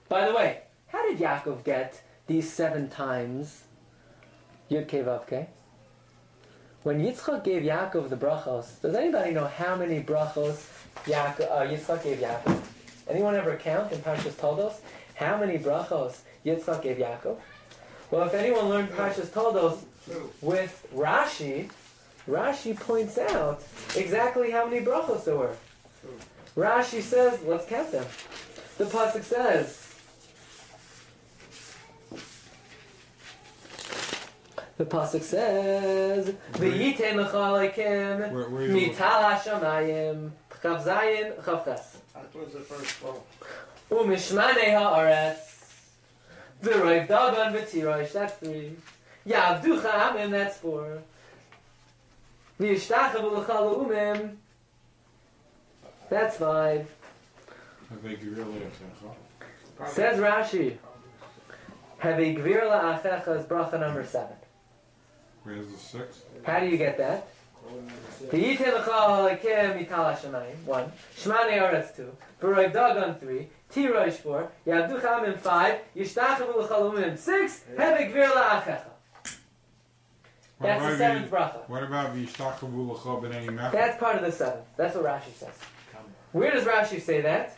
by 0.09 0.26
the 0.26 0.35
way, 0.35 0.61
how 0.88 1.02
did 1.09 1.18
Yaakov 1.18 1.64
get 1.64 2.00
these 2.26 2.50
seven 2.50 2.88
times 2.88 3.64
Yud 4.70 4.87
Kei 4.88 5.02
Vav 5.02 5.26
Kei? 5.26 5.49
When 6.85 7.00
Yitzchak 7.04 7.44
gave 7.44 7.62
Yaakov 7.62 8.09
the 8.09 8.16
brachos, 8.16 8.80
does 8.80 8.94
anybody 8.94 9.32
know 9.32 9.47
how 9.47 9.76
many 9.76 10.02
brachos 10.02 10.64
Yaakov, 11.04 11.50
uh, 11.50 11.66
Yitzchak 11.66 12.02
gave 12.04 12.18
Yaakov? 12.18 12.61
Anyone 13.09 13.35
ever 13.35 13.56
count 13.56 13.92
in 13.92 13.99
Parshas 13.99 14.32
Toldos? 14.38 14.80
How 15.14 15.37
many 15.37 15.59
brachos 15.59 16.18
Yitzchak 16.47 16.82
gave 16.82 16.97
Yaakov? 16.99 17.37
Well, 18.11 18.26
if 18.26 18.35
anyone 18.35 18.69
learned 18.69 18.88
Parshas 18.90 19.33
Toldos 19.33 19.85
with 20.40 20.87
Rashi, 20.95 21.71
Rashi 22.29 22.79
points 22.79 23.19
out 23.19 23.62
exactly 23.97 24.50
how 24.50 24.67
many 24.67 24.85
brachos 24.85 25.25
there 25.25 25.37
were. 25.37 25.55
Rashi 26.57 27.00
says, 27.02 27.40
let's 27.45 27.67
count 27.67 27.93
them. 27.93 28.05
The 28.79 28.85
pasuk 28.87 29.23
says, 29.23 29.87
the 34.79 34.87
pasuk 34.87 35.23
says, 35.23 36.35
"V'yitem 36.52 37.17
l'chalekim 37.17 38.33
Where, 38.33 38.49
where 38.49 38.62
you 38.62 38.90
mital 38.90 39.37
hashamayim 39.37 40.31
chav 40.62 40.85
zayin 40.85 41.37
chav 41.43 41.64
ches 41.67 41.99
That 42.14 42.35
was 42.35 42.52
the 42.55 42.61
first 42.61 43.02
one. 43.02 43.21
u'mishmanei 43.90 44.73
haaretz 44.73 45.50
v'roiv 46.62 47.09
dagon 47.09 47.52
v'tirosh." 47.55 48.12
That's 48.12 48.35
three. 48.35 48.76
Yavducha 49.26 49.90
amim. 49.90 50.31
That's 50.31 50.59
four. 50.59 51.02
V'yishtachavu 52.61 53.33
l'chal 53.33 53.87
umim. 53.87 54.37
That's 56.09 56.37
five. 56.37 56.90
I 57.90 57.95
think 58.07 58.23
you 58.23 58.31
really. 58.33 58.62
Says 59.88 60.19
Rashi, 60.19 60.76
have 61.99 62.19
a 62.19 62.35
gvir 62.35 62.62
la'achecha 62.62 63.38
is 63.38 63.47
bracha 63.47 63.81
number 63.81 64.05
seven. 64.05 64.37
Where's 65.43 65.67
the 65.69 65.79
sixth? 65.79 66.25
How 66.45 66.61
do 66.61 66.67
you 66.67 66.76
get 66.76 66.99
that? 66.99 67.29
V'yite 68.31 68.61
l'chal 68.61 69.40
halakim 69.40 69.87
mital 69.87 70.14
hashemayim, 70.14 70.64
one. 70.67 70.93
Shmane 71.17 71.59
aretz, 71.59 71.97
two. 71.97 72.14
V'roiv 72.43 72.73
dagon, 72.73 73.14
three. 73.14 73.49
Tirosh, 73.73 74.15
four. 74.15 74.50
Yavdu 74.67 75.00
chamim, 75.00 75.39
five. 75.39 75.81
Yishtachavu 75.97 76.57
L'chalumim 76.57 77.17
six. 77.17 77.65
Have 77.77 77.99
a 78.00 78.05
gvir 78.05 78.31
la'achecha. 78.31 78.85
That's 80.61 80.85
the 80.85 80.97
seventh 80.99 81.31
the- 81.31 81.37
bracha. 81.37 81.69
What 81.69 81.83
about 81.83 82.15
Vishtachavu 82.15 82.91
l'cha 82.91 83.09
b'nei 83.21 83.47
mechel? 83.47 83.73
That's 83.73 83.99
part 83.99 84.17
of 84.17 84.23
the 84.23 84.33
seventh. 84.33 84.67
That's 84.77 84.95
what 84.95 85.05
Rashi 85.05 85.33
says. 85.35 85.55
Where 86.33 86.50
does 86.53 86.65
Rashi 86.65 87.00
say 87.00 87.21
that? 87.23 87.57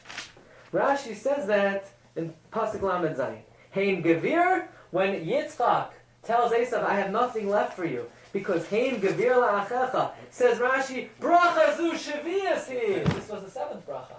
Rashi 0.72 1.14
says 1.14 1.46
that 1.48 1.88
in 2.16 2.32
Pasuk 2.52 2.80
Lamed 2.82 3.16
Zayin. 3.16 3.42
Hein 3.74 4.02
Gevir, 4.02 4.66
when 4.90 5.24
Yitzchak 5.26 5.88
tells 6.22 6.52
Esav, 6.52 6.84
I 6.84 6.94
have 6.94 7.10
nothing 7.10 7.48
left 7.50 7.74
for 7.74 7.84
you, 7.84 8.06
because 8.32 8.66
Hein 8.68 9.00
Gevir 9.00 9.34
la'achecha, 9.34 10.12
says 10.30 10.58
Rashi, 10.58 11.08
Bracha 11.20 11.76
zu 11.76 11.92
shavias. 11.92 12.66
This 12.68 13.28
was 13.28 13.42
the 13.44 13.50
seventh 13.50 13.86
bracha. 13.86 14.14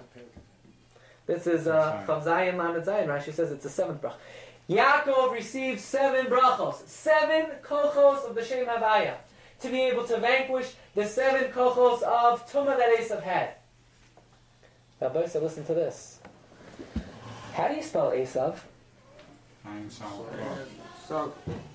This 1.25 1.47
is 1.47 1.67
uh, 1.67 2.03
Chav 2.05 2.23
Zayin 2.23 2.57
Lamed 2.57 2.85
Zayin. 2.85 3.07
Rashi 3.07 3.33
says 3.33 3.51
it's 3.51 3.63
the 3.63 3.69
seventh 3.69 4.01
bracha. 4.01 4.15
Yaakov 4.69 5.31
received 5.31 5.79
seven 5.79 6.25
brachos, 6.27 6.85
seven 6.87 7.47
kochos 7.63 8.27
of 8.27 8.35
the 8.35 8.43
Shem 8.43 8.65
Havaya, 8.65 9.15
to 9.59 9.69
be 9.69 9.81
able 9.81 10.03
to 10.05 10.17
vanquish 10.19 10.73
the 10.95 11.05
seven 11.05 11.51
kochos 11.51 12.01
of 12.03 12.49
Tumah 12.51 12.77
that 12.77 12.97
Esav 12.99 13.23
had. 13.23 13.55
Rabbi 15.01 15.25
said, 15.27 15.43
listen 15.43 15.65
to 15.65 15.73
this. 15.73 16.19
How 17.53 17.67
do 17.67 17.75
you 17.75 17.83
spell 17.83 18.11
Esav? 18.11 18.57
Nine 19.65 19.89
solid 19.89 20.29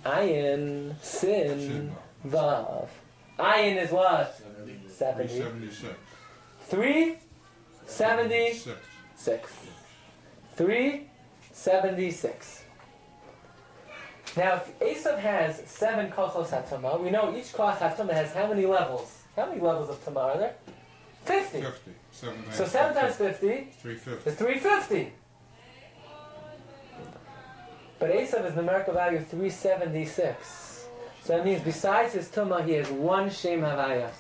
Ayin, 0.05 0.95
Sin, 1.03 1.61
Sin. 1.61 1.93
Vav. 2.27 2.89
Ayin 3.39 3.77
is 3.83 3.91
what? 3.91 4.41
Three 4.65 4.79
70. 4.89 5.39
seventy-six. 5.39 5.95
376. 6.69 8.88
Six. 9.19 9.51
376. 10.55 12.63
Now, 14.37 14.55
if 14.57 14.79
Esav 14.79 15.19
has 15.19 15.61
seven 15.67 16.11
kochos 16.13 16.51
hatama, 16.51 17.01
we 17.03 17.11
know 17.11 17.35
each 17.37 17.53
koch 17.53 17.79
hatama 17.79 18.13
has 18.13 18.33
how 18.33 18.47
many 18.47 18.65
levels? 18.65 19.23
How 19.35 19.47
many 19.49 19.61
levels 19.61 19.91
of 19.91 20.05
tama 20.05 20.21
are 20.21 20.39
there? 20.39 20.55
Fifty. 21.25 21.63
Fifty. 21.63 21.91
Seven. 22.13 22.45
So 22.53 22.65
seven 22.65 22.95
times 22.95 23.17
fifty 23.17 23.69
Three 23.83 23.97
fifty. 23.97 24.31
is 24.31 24.37
three 24.37 24.59
fifty. 24.59 25.13
But 27.99 28.11
Esav 28.11 28.47
is 28.49 28.55
numerical 28.55 28.95
value 28.95 29.19
three 29.21 29.51
seventy 29.51 30.07
six. 30.07 30.87
So 31.25 31.37
that 31.37 31.45
means 31.45 31.61
besides 31.63 32.13
his 32.15 32.29
tuma, 32.29 32.65
he 32.65 32.75
has 32.75 32.89
one 32.89 33.31
shem 33.31 33.63
havaya. 33.63 34.11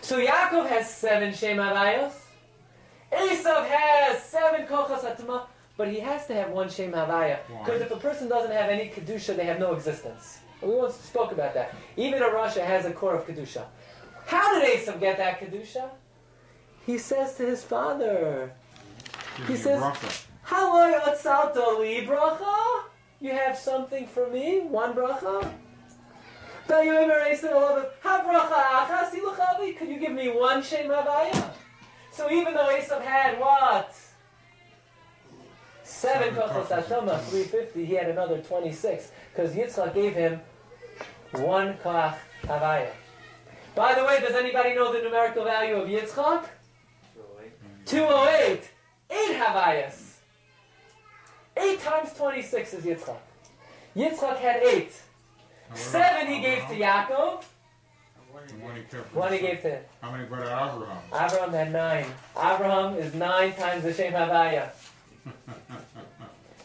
So 0.00 0.18
Yaakov 0.18 0.66
has 0.70 0.88
seven 0.94 1.34
shem 1.34 1.58
havayos. 1.58 2.12
Esav 3.12 3.66
has 3.66 4.22
seven 4.22 4.66
kochos 4.66 5.00
hatama, 5.00 5.46
but 5.76 5.88
he 5.88 6.00
has 6.00 6.26
to 6.26 6.34
have 6.34 6.50
one 6.50 6.68
shem 6.68 6.92
havaya. 6.92 7.38
Because 7.64 7.80
if 7.80 7.90
a 7.90 7.96
person 7.96 8.28
doesn't 8.28 8.52
have 8.52 8.68
any 8.68 8.90
kedusha, 8.90 9.36
they 9.36 9.46
have 9.46 9.58
no 9.58 9.74
existence. 9.74 10.38
We 10.62 10.68
once 10.70 10.96
spoke 10.96 11.32
about 11.32 11.54
that. 11.54 11.74
Even 11.96 12.22
a 12.22 12.28
Russia 12.28 12.64
has 12.64 12.84
a 12.84 12.92
core 12.92 13.14
of 13.14 13.26
kedusha. 13.26 13.64
How 14.26 14.60
did 14.60 14.78
Esav 14.78 15.00
get 15.00 15.16
that 15.18 15.40
kedusha? 15.40 15.88
He 16.84 16.98
says 16.98 17.36
to 17.36 17.46
his 17.46 17.62
father, 17.62 18.52
Give 19.38 19.48
He 19.48 19.56
says-. 19.56 20.26
Hello, 20.42 20.98
Yotzalto 20.98 21.78
li 21.78 22.06
bracha? 22.06 22.84
You 23.20 23.32
have 23.32 23.56
something 23.56 24.06
for 24.06 24.28
me? 24.28 24.60
One 24.60 24.94
bracha? 24.94 25.52
Vayomer 26.66 27.30
Esav 27.30 27.52
Olav, 27.52 27.86
Ha 28.02 28.22
bracha 28.26 28.86
achas 28.86 29.18
iluchavi? 29.18 29.78
Could 29.78 29.88
you 29.88 29.98
give 29.98 30.12
me 30.12 30.28
one 30.28 30.62
Shem 30.62 30.88
Havaya? 30.88 31.50
So 32.18 32.28
even 32.32 32.52
though 32.52 32.66
Esav 32.66 33.00
had 33.00 33.38
what? 33.38 33.94
Seven 35.84 36.34
Seven 36.34 36.34
atama, 36.34 36.66
atama. 36.66 37.20
350, 37.20 37.84
he 37.84 37.94
had 37.94 38.10
another 38.10 38.38
26, 38.38 39.12
because 39.32 39.54
Yitzchak 39.54 39.94
gave 39.94 40.16
him 40.16 40.40
one 41.30 41.74
koch 41.74 42.16
Havaya. 42.42 42.90
By 43.76 43.94
the 43.94 44.04
way, 44.04 44.20
does 44.20 44.34
anybody 44.34 44.74
know 44.74 44.92
the 44.92 45.00
numerical 45.00 45.44
value 45.44 45.76
of 45.76 45.88
Yitzchak? 45.88 46.44
208. 47.86 48.68
8 49.10 49.36
Havayas. 49.36 50.14
8 51.56 51.80
times 51.80 52.12
26 52.14 52.74
is 52.74 52.84
Yitzchak. 52.84 53.16
Yitzchak 53.94 54.38
had 54.38 54.64
8. 54.64 54.92
7 55.72 56.26
he 56.26 56.40
gave 56.40 56.66
to? 56.66 56.74
Yaakov, 56.74 57.44
And 58.50 58.62
One 58.62 58.76
he 58.76 58.82
kept 58.82 59.08
for 59.10 59.18
1 59.18 59.32
he 59.32 59.38
himself. 59.38 59.62
gave 59.62 59.72
to 59.72 59.78
How 60.02 60.10
many 60.12 60.24
brought 60.24 60.42
Abraham? 60.42 60.98
Abraham 61.12 61.50
had 61.52 61.72
9. 61.72 62.06
Abraham 62.36 62.94
is 62.96 63.14
9 63.14 63.52
times 63.54 63.82
the 63.84 63.92
Shem 63.92 64.12
Havaya. 64.12 64.70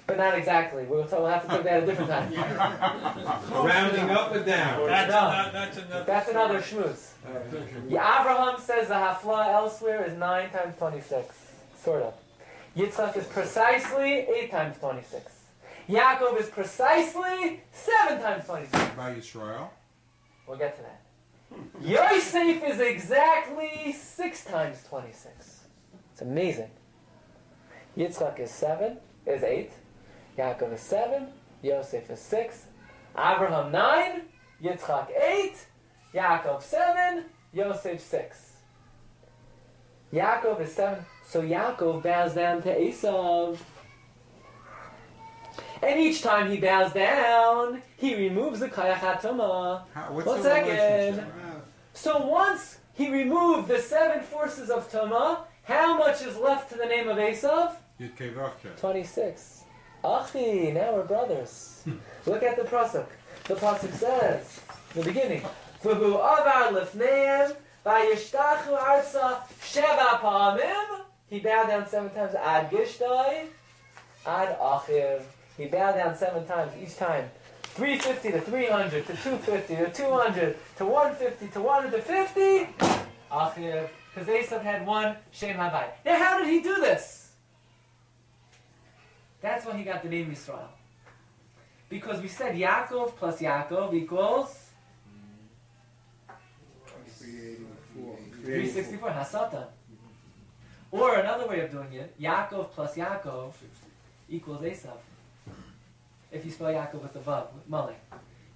But 0.06 0.18
not 0.18 0.38
exactly. 0.38 0.84
We'll, 0.84 1.08
we'll 1.10 1.28
have 1.28 1.44
to 1.44 1.56
take 1.56 1.64
that 1.64 1.84
a 1.84 1.86
different 1.86 2.10
time. 2.10 2.34
Rounding 3.52 4.10
up 4.10 4.36
and 4.36 4.46
down? 4.46 4.86
That's, 4.86 5.10
No. 5.10 5.22
not, 5.22 5.54
that's 5.54 5.78
another. 5.78 6.04
That's 6.04 6.30
another 6.30 6.60
schmooze. 6.60 7.12
Yeah, 7.88 8.20
Abraham 8.22 8.60
says 8.60 8.90
the 8.90 8.96
hafla 8.96 9.54
elsewhere 9.54 10.04
is 10.06 10.18
9 10.18 10.50
times 10.50 10.76
26. 10.78 11.34
Sort 11.82 12.02
of. 12.04 12.14
Yitzchak 12.76 13.16
is 13.16 13.26
precisely 13.28 14.12
8 14.28 14.52
times 14.52 14.78
26. 14.80 15.32
Yaakov 15.88 16.38
is 16.38 16.50
precisely 16.50 17.62
7 17.72 18.22
times 18.22 18.46
26. 18.46 18.72
By 18.98 19.14
Yisrael. 19.16 19.70
We'll 20.46 20.58
get 20.58 20.76
to 20.76 20.82
that. 20.84 21.00
Yosef 21.82 22.64
is 22.64 22.80
exactly 22.80 23.92
6 23.94 24.46
times 24.46 24.84
26. 24.88 25.62
It's 26.12 26.22
amazing. 26.22 26.70
Yitzchak 27.98 28.40
is 28.40 28.52
7, 28.52 28.98
is 29.26 29.44
8. 29.44 29.72
Yaakov 30.38 30.74
is 30.74 30.82
7. 30.82 31.28
Yosef 31.62 32.10
is 32.10 32.20
6. 32.20 32.66
Abraham 33.18 33.72
9. 33.72 34.22
Yitzchak 34.64 35.08
8. 35.12 35.56
Yaakov 36.14 36.62
7. 36.62 37.26
Yosef 37.54 38.00
6. 38.00 38.54
Yaakov 40.14 40.62
is 40.62 40.74
7. 40.74 41.06
So 41.26 41.42
Yaakov 41.42 42.04
bows 42.04 42.34
down 42.34 42.62
to 42.64 42.70
Esav. 42.70 43.58
And 45.82 46.00
each 46.00 46.22
time 46.22 46.50
he 46.50 46.58
bows 46.58 46.94
down, 46.94 47.82
he 47.98 48.16
removes 48.16 48.62
the 48.62 48.70
Kayach 48.70 49.00
HaTamah. 49.00 49.84
How, 49.94 50.14
what's 50.14 50.26
One 50.26 50.42
second. 50.42 51.26
Relationship? 51.94 52.22
So 52.22 52.28
once 52.28 52.80
he 52.94 53.10
removed 53.12 53.68
the 53.68 53.80
seven 53.80 54.24
forces 54.24 54.70
of 54.70 54.92
Tama, 54.92 55.46
how 55.64 55.98
much 55.98 56.22
is 56.22 56.38
left 56.38 56.72
to 56.72 56.78
the 56.78 56.86
name 56.86 57.08
of 57.08 57.18
Esav? 57.18 57.76
Yud 58.00 58.16
Kei 58.18 58.30
Vav 58.30 58.52
Kei. 58.62 58.70
26. 58.78 59.64
Achi, 60.04 60.72
now 60.72 60.94
we're 60.94 61.06
brothers. 61.06 61.82
Hmm. 61.86 61.94
Look 62.26 62.44
at 62.44 62.58
the 62.58 62.64
Pasuk. 62.64 63.08
The 63.46 63.56
Pasuk 63.56 63.94
says, 63.94 64.60
the 64.94 65.04
beginning, 65.04 65.42
V'hu 65.82 66.16
avar 66.16 66.72
lefneim, 66.72 67.56
v'yishtachu 67.86 68.78
arza 68.78 69.42
sheva 69.62 70.20
pa'amim. 70.20 71.02
He 71.28 71.40
bowed 71.40 71.68
down 71.68 71.88
seven 71.88 72.10
times, 72.12 72.36
ad 72.36 72.70
gishtoi, 72.70 73.48
ad 74.26 74.58
achiv. 74.60 75.24
He 75.58 75.66
bowed 75.68 75.96
down 75.96 76.16
seven 76.16 76.46
times 76.46 76.74
each 76.82 76.98
time. 76.98 77.30
350 77.74 78.32
to 78.32 78.42
300 78.42 79.08
to 79.08 79.14
250 79.14 79.76
to 79.76 79.92
200 79.92 80.58
to 80.78 80.86
150 80.86 81.48
to 81.48 81.62
150. 81.62 82.68
Achiv. 83.32 83.90
Because 84.14 84.28
Esav 84.28 84.62
had 84.62 84.86
one 84.86 85.16
Shem 85.32 85.58
Havai. 85.58 85.88
Now, 86.06 86.18
how 86.20 86.38
did 86.38 86.50
he 86.50 86.62
do 86.62 86.76
this? 86.76 87.32
That's 89.42 89.66
why 89.66 89.76
he 89.76 89.84
got 89.84 90.04
the 90.04 90.10
name 90.10 90.32
Yisrael. 90.32 90.68
Because 91.90 92.22
we 92.22 92.28
said 92.28 92.56
Yaakov 92.56 93.16
plus 93.16 93.42
Yaakov 93.42 93.94
equals 93.94 94.70
364, 98.44 99.10
Hasatan. 99.10 99.68
Or 100.92 101.16
another 101.16 101.48
way 101.48 101.62
of 101.62 101.72
doing 101.72 101.92
it, 101.94 102.20
Yaakov 102.22 102.72
plus 102.72 102.96
Yaakov 102.96 103.54
equals 104.30 104.62
Esav. 104.62 104.98
If 106.34 106.44
you 106.46 106.52
spell 106.52 106.68
Yaakov 106.68 107.04
with 107.04 107.14
the 107.14 107.20
Vav, 107.20 107.54
with 107.54 107.70
Malik. 107.70 108.00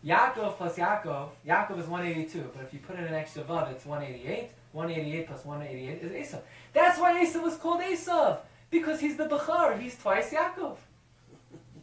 Yaakov 0.04 0.58
plus 0.58 0.78
Yaakov, 0.78 1.30
Yaakov 1.48 1.80
is 1.80 1.88
182, 1.88 2.52
but 2.56 2.64
if 2.64 2.74
you 2.74 2.80
put 2.80 2.98
in 2.98 3.06
an 3.06 3.14
extra 3.14 3.44
Vav, 3.44 3.72
it's 3.72 3.86
188. 3.86 4.50
188 4.72 5.28
plus 5.28 5.46
188 5.46 6.02
is 6.02 6.30
Esav. 6.34 6.42
That's 6.74 7.00
why 7.00 7.24
Esav 7.24 7.44
was 7.44 7.58
called 7.58 7.82
Esav, 7.82 8.40
because 8.70 9.00
he's 9.00 9.16
the 9.16 9.28
Bechar, 9.28 9.80
he's 9.80 9.98
twice 9.98 10.32
Yaakov. 10.32 10.78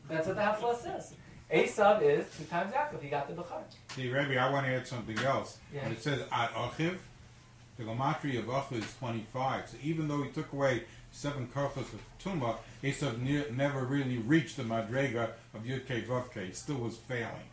That's 0.09 0.27
what 0.27 0.37
the 0.37 0.43
Hafla 0.43 0.77
says. 0.77 1.15
Esav 1.53 2.03
is 2.03 2.27
two 2.37 2.45
times 2.45 2.73
Yaakov, 2.73 3.01
he 3.01 3.09
got 3.09 3.29
the 3.29 3.41
Bechar. 3.41 3.63
See, 3.95 4.11
Rebbe, 4.11 4.37
I 4.37 4.51
want 4.51 4.67
to 4.67 4.73
add 4.73 4.87
something 4.87 5.19
else. 5.21 5.59
Yeah. 5.73 5.85
When 5.85 5.93
it 5.93 6.03
says 6.03 6.23
Ad 6.33 6.51
Achiv, 6.51 6.97
the 7.79 7.85
gematria 7.85 8.41
of 8.41 8.47
Achiv 8.47 8.79
is 8.79 8.97
25. 8.99 9.69
So 9.69 9.77
even 9.83 10.09
though 10.09 10.23
he 10.23 10.31
took 10.31 10.53
away 10.53 10.85
seven 11.15 11.47
kochos 11.55 11.93
of 11.95 12.01
Tumah, 12.23 12.57
Esav 12.83 13.19
ne- 13.21 13.51
never 13.53 13.85
really 13.85 14.19
reached 14.19 14.57
the 14.57 14.65
Madrega 14.65 15.31
of 15.55 15.63
Yud 15.63 15.87
Kei 15.87 16.03
Vav 16.03 16.27
He 16.45 16.53
still 16.53 16.77
was 16.77 16.97
failing. 16.97 17.49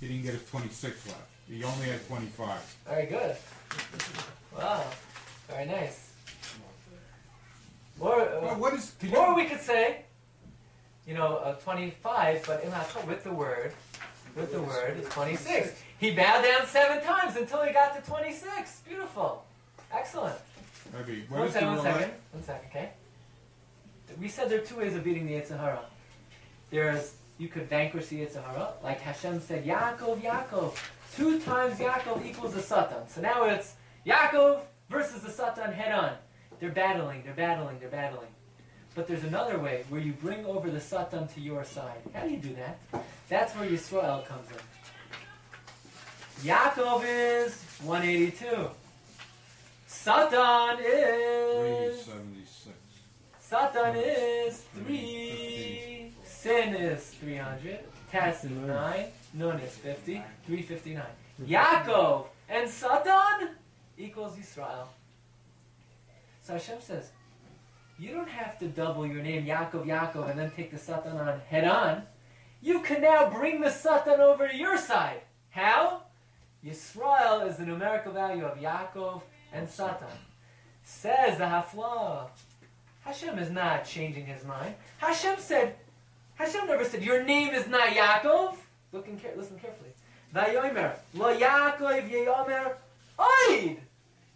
He 0.00 0.08
didn't 0.08 0.22
get 0.22 0.32
his 0.32 0.48
26 0.48 1.06
left. 1.06 1.20
He 1.46 1.62
only 1.62 1.86
had 1.86 2.06
25. 2.08 2.76
Very 2.88 3.06
good. 3.06 3.36
Wow. 4.56 4.84
Very 5.48 5.66
nice. 5.66 6.12
Or, 7.98 8.16
Well, 8.16 8.50
uh, 8.50 8.54
what 8.54 8.72
is... 8.72 8.94
Can 8.98 9.14
or 9.14 9.28
you, 9.28 9.34
we 9.34 9.44
could 9.44 9.60
say, 9.60 10.04
you 11.06 11.14
know, 11.14 11.36
uh, 11.36 11.54
25, 11.56 12.44
but 12.46 12.64
in 12.64 12.72
with 13.06 13.24
the 13.24 13.32
word, 13.32 13.72
with 14.34 14.52
the 14.52 14.62
word 14.62 14.96
is 14.98 15.08
26. 15.10 15.74
He 15.98 16.12
bowed 16.12 16.42
down 16.42 16.66
seven 16.66 17.04
times 17.04 17.36
until 17.36 17.62
he 17.62 17.74
got 17.74 18.02
to 18.02 18.10
26. 18.10 18.80
Beautiful. 18.88 19.44
Excellent. 19.92 20.36
What 20.92 21.06
One 21.40 21.50
second, 21.50 21.68
one 21.68 21.82
second. 21.82 22.12
One 22.32 22.42
second, 22.42 22.68
okay? 22.70 22.90
We 24.20 24.28
said 24.28 24.50
there 24.50 24.60
are 24.60 24.64
two 24.64 24.76
ways 24.76 24.94
of 24.94 25.04
beating 25.04 25.26
the 25.26 25.34
Yitzhahara. 25.34 25.78
There's, 26.70 27.14
you 27.38 27.48
could 27.48 27.68
vanquish 27.68 28.08
the 28.08 28.20
Yitzhahara, 28.20 28.82
like 28.82 29.00
Hashem 29.00 29.40
said, 29.40 29.64
Yaakov, 29.64 30.20
Yaakov. 30.20 30.76
Two 31.16 31.40
times 31.40 31.78
Yaakov 31.78 32.24
equals 32.24 32.54
the 32.54 32.62
Satan. 32.62 33.08
So 33.08 33.20
now 33.20 33.44
it's 33.44 33.74
Yaakov 34.06 34.62
versus 34.88 35.22
the 35.22 35.30
Satan 35.30 35.72
head 35.72 35.92
on. 35.92 36.12
They're 36.58 36.70
battling, 36.70 37.22
they're 37.24 37.34
battling, 37.34 37.78
they're 37.78 37.88
battling. 37.88 38.28
But 38.94 39.06
there's 39.06 39.24
another 39.24 39.58
way 39.58 39.84
where 39.88 40.00
you 40.00 40.12
bring 40.12 40.44
over 40.44 40.70
the 40.70 40.80
Satan 40.80 41.28
to 41.28 41.40
your 41.40 41.64
side. 41.64 42.00
How 42.12 42.24
do 42.24 42.30
you 42.30 42.38
do 42.38 42.54
that? 42.54 42.78
That's 43.28 43.54
where 43.54 43.68
Yisrael 43.68 44.26
comes 44.26 44.48
in. 44.50 44.56
Yaakov 46.50 47.04
is 47.06 47.62
182. 47.84 48.70
Satan 49.92 50.78
is 50.78 52.04
376. 52.04 52.76
Satan 53.40 53.96
is 53.96 54.64
3. 54.86 56.12
Sin 56.22 56.74
is 56.76 57.06
300. 57.20 57.80
Tess 58.08 58.44
is 58.44 58.50
9. 58.52 59.04
Nun 59.34 59.58
is 59.58 59.76
50. 59.76 60.22
359. 60.46 61.02
Yaakov 61.44 62.26
and 62.48 62.70
Satan 62.70 63.56
equals 63.98 64.38
Israel. 64.38 64.88
So 66.40 66.52
Hashem 66.52 66.80
says, 66.80 67.10
you 67.98 68.14
don't 68.14 68.28
have 68.28 68.60
to 68.60 68.68
double 68.68 69.06
your 69.06 69.22
name, 69.22 69.44
Yaakov, 69.44 69.86
Yaakov, 69.86 70.30
and 70.30 70.38
then 70.38 70.52
take 70.52 70.70
the 70.70 70.78
Satan 70.78 71.18
on 71.18 71.40
head 71.40 71.64
on. 71.64 72.04
you 72.62 72.80
can 72.80 73.02
now 73.02 73.28
bring 73.28 73.60
the 73.60 73.70
Satan 73.70 74.20
over 74.20 74.46
to 74.46 74.56
your 74.56 74.78
side. 74.78 75.22
How? 75.50 76.04
Yisrael 76.64 77.48
is 77.48 77.56
the 77.56 77.66
numerical 77.66 78.12
value 78.12 78.44
of 78.44 78.56
Yaakov 78.56 79.22
and 79.52 79.68
Satan. 79.68 80.16
Says 80.84 81.38
the 81.38 81.44
Hafla. 81.44 82.28
Hashem 83.04 83.38
is 83.38 83.50
not 83.50 83.84
changing 83.84 84.26
his 84.26 84.44
mind. 84.44 84.74
Hashem 84.98 85.38
said, 85.38 85.74
Hashem 86.34 86.66
never 86.66 86.84
said, 86.84 87.02
your 87.02 87.22
name 87.22 87.54
is 87.54 87.66
not 87.68 87.88
Yaakov. 87.88 88.56
Looking 88.92 89.18
care- 89.18 89.34
listen 89.36 89.58
carefully. 89.58 89.90
Vayomer, 90.34 90.94
lo 91.14 91.36
Yaakov 91.36 92.08
yeyomer 92.10 92.72
oid. 93.18 93.78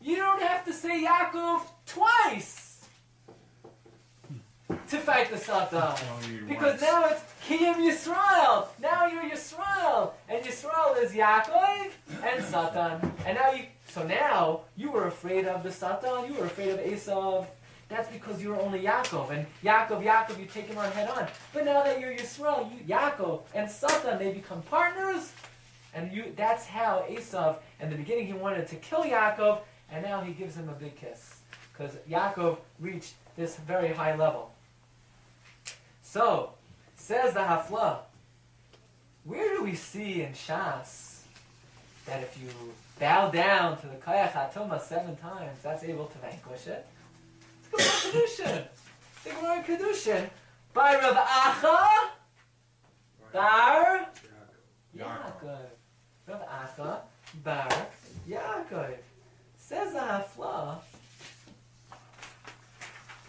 You 0.01 0.17
don't 0.17 0.43
have 0.43 0.65
to 0.67 0.73
say 0.73 1.05
Yaakov 1.05 1.63
twice 1.87 2.87
to 4.89 4.99
fight 4.99 5.31
the 5.31 5.39
Satan. 5.39 6.47
Because 6.49 6.81
once. 6.81 6.83
now 6.83 7.07
it's 7.07 7.23
Kiyim 7.49 7.77
Yisrael. 7.77 8.67
Now 8.81 9.07
you're 9.07 9.25
Yisrael, 9.31 10.13
and 10.29 10.45
Yisrael 10.45 11.03
is 11.03 11.13
Yaakov 11.13 11.91
and 12.23 12.45
Satan. 12.45 13.13
And 13.27 13.39
now 13.39 13.53
you, 13.53 13.65
so 13.95 14.05
now 14.05 14.63
you 14.77 14.91
were 14.91 15.07
afraid 15.07 15.47
of 15.47 15.63
the 15.63 15.71
Satan. 15.71 16.27
You 16.27 16.41
were 16.41 16.47
afraid 16.47 16.71
of 16.71 16.81
Esav. 16.81 17.47
That's 17.89 18.09
because 18.11 18.43
you 18.43 18.49
were 18.49 18.61
only 18.61 18.81
Yaakov, 18.81 19.31
and 19.31 19.47
Yaakov, 19.63 20.03
Yaakov, 20.03 20.41
you 20.41 20.47
take 20.47 20.67
him 20.67 20.79
on 20.79 20.91
head 20.91 21.09
on. 21.11 21.29
But 21.53 21.65
now 21.65 21.85
that 21.85 22.01
you're 22.01 22.13
Yisrael, 22.13 22.69
you 22.73 22.83
Yaakov 22.93 23.43
and 23.55 23.71
Satan, 23.71 24.19
they 24.19 24.33
become 24.33 24.63
partners, 24.63 25.33
and 25.95 26.11
you. 26.11 26.33
That's 26.35 26.67
how 26.67 27.05
Esav. 27.09 27.59
In 27.79 27.89
the 27.89 27.95
beginning, 27.95 28.27
he 28.27 28.33
wanted 28.33 28.67
to 28.69 28.77
kill 28.77 29.05
Yaakov, 29.05 29.61
and 29.93 30.03
now 30.03 30.23
he 30.23 30.33
gives 30.33 30.57
him 30.57 30.69
a 30.69 30.73
big 30.73 30.97
kiss 30.97 31.37
because 31.73 31.95
Yaakov 32.11 32.59
reached 32.81 33.15
this 33.37 33.57
very 33.59 33.93
high 33.93 34.17
level. 34.17 34.51
So, 36.03 36.51
says 36.97 37.35
the 37.35 37.41
Hafla, 37.41 37.99
where 39.23 39.57
do 39.57 39.63
we 39.63 39.77
see 39.77 40.23
in 40.23 40.33
Shas 40.33 41.14
that 42.07 42.23
if 42.23 42.39
you 42.41 42.49
bow 42.99 43.31
down 43.31 43.79
to 43.81 43.87
the 43.87 43.97
Kayach 43.97 44.33
HaToma 44.33 44.81
seven 44.81 45.17
times, 45.17 45.59
that's 45.63 45.85
able 45.85 46.07
to 46.07 46.19
vanquish 46.19 46.67
it? 46.67 46.87
It's 47.73 48.07
Kedushin. 48.07 48.65
The 49.25 49.31
Gemara 49.31 49.65
Kedushin. 49.65 50.29
By 50.73 50.95
Rav 50.97 51.17
Acha, 51.17 51.89
Bar 53.33 54.09
Yaakov. 54.97 55.59
Rav 56.27 56.43
Acha, 56.49 56.99
Bar 57.43 57.87
Yaakov. 58.29 58.95
Says 59.57 59.93
the 59.93 59.99
Hafla, 59.99 60.79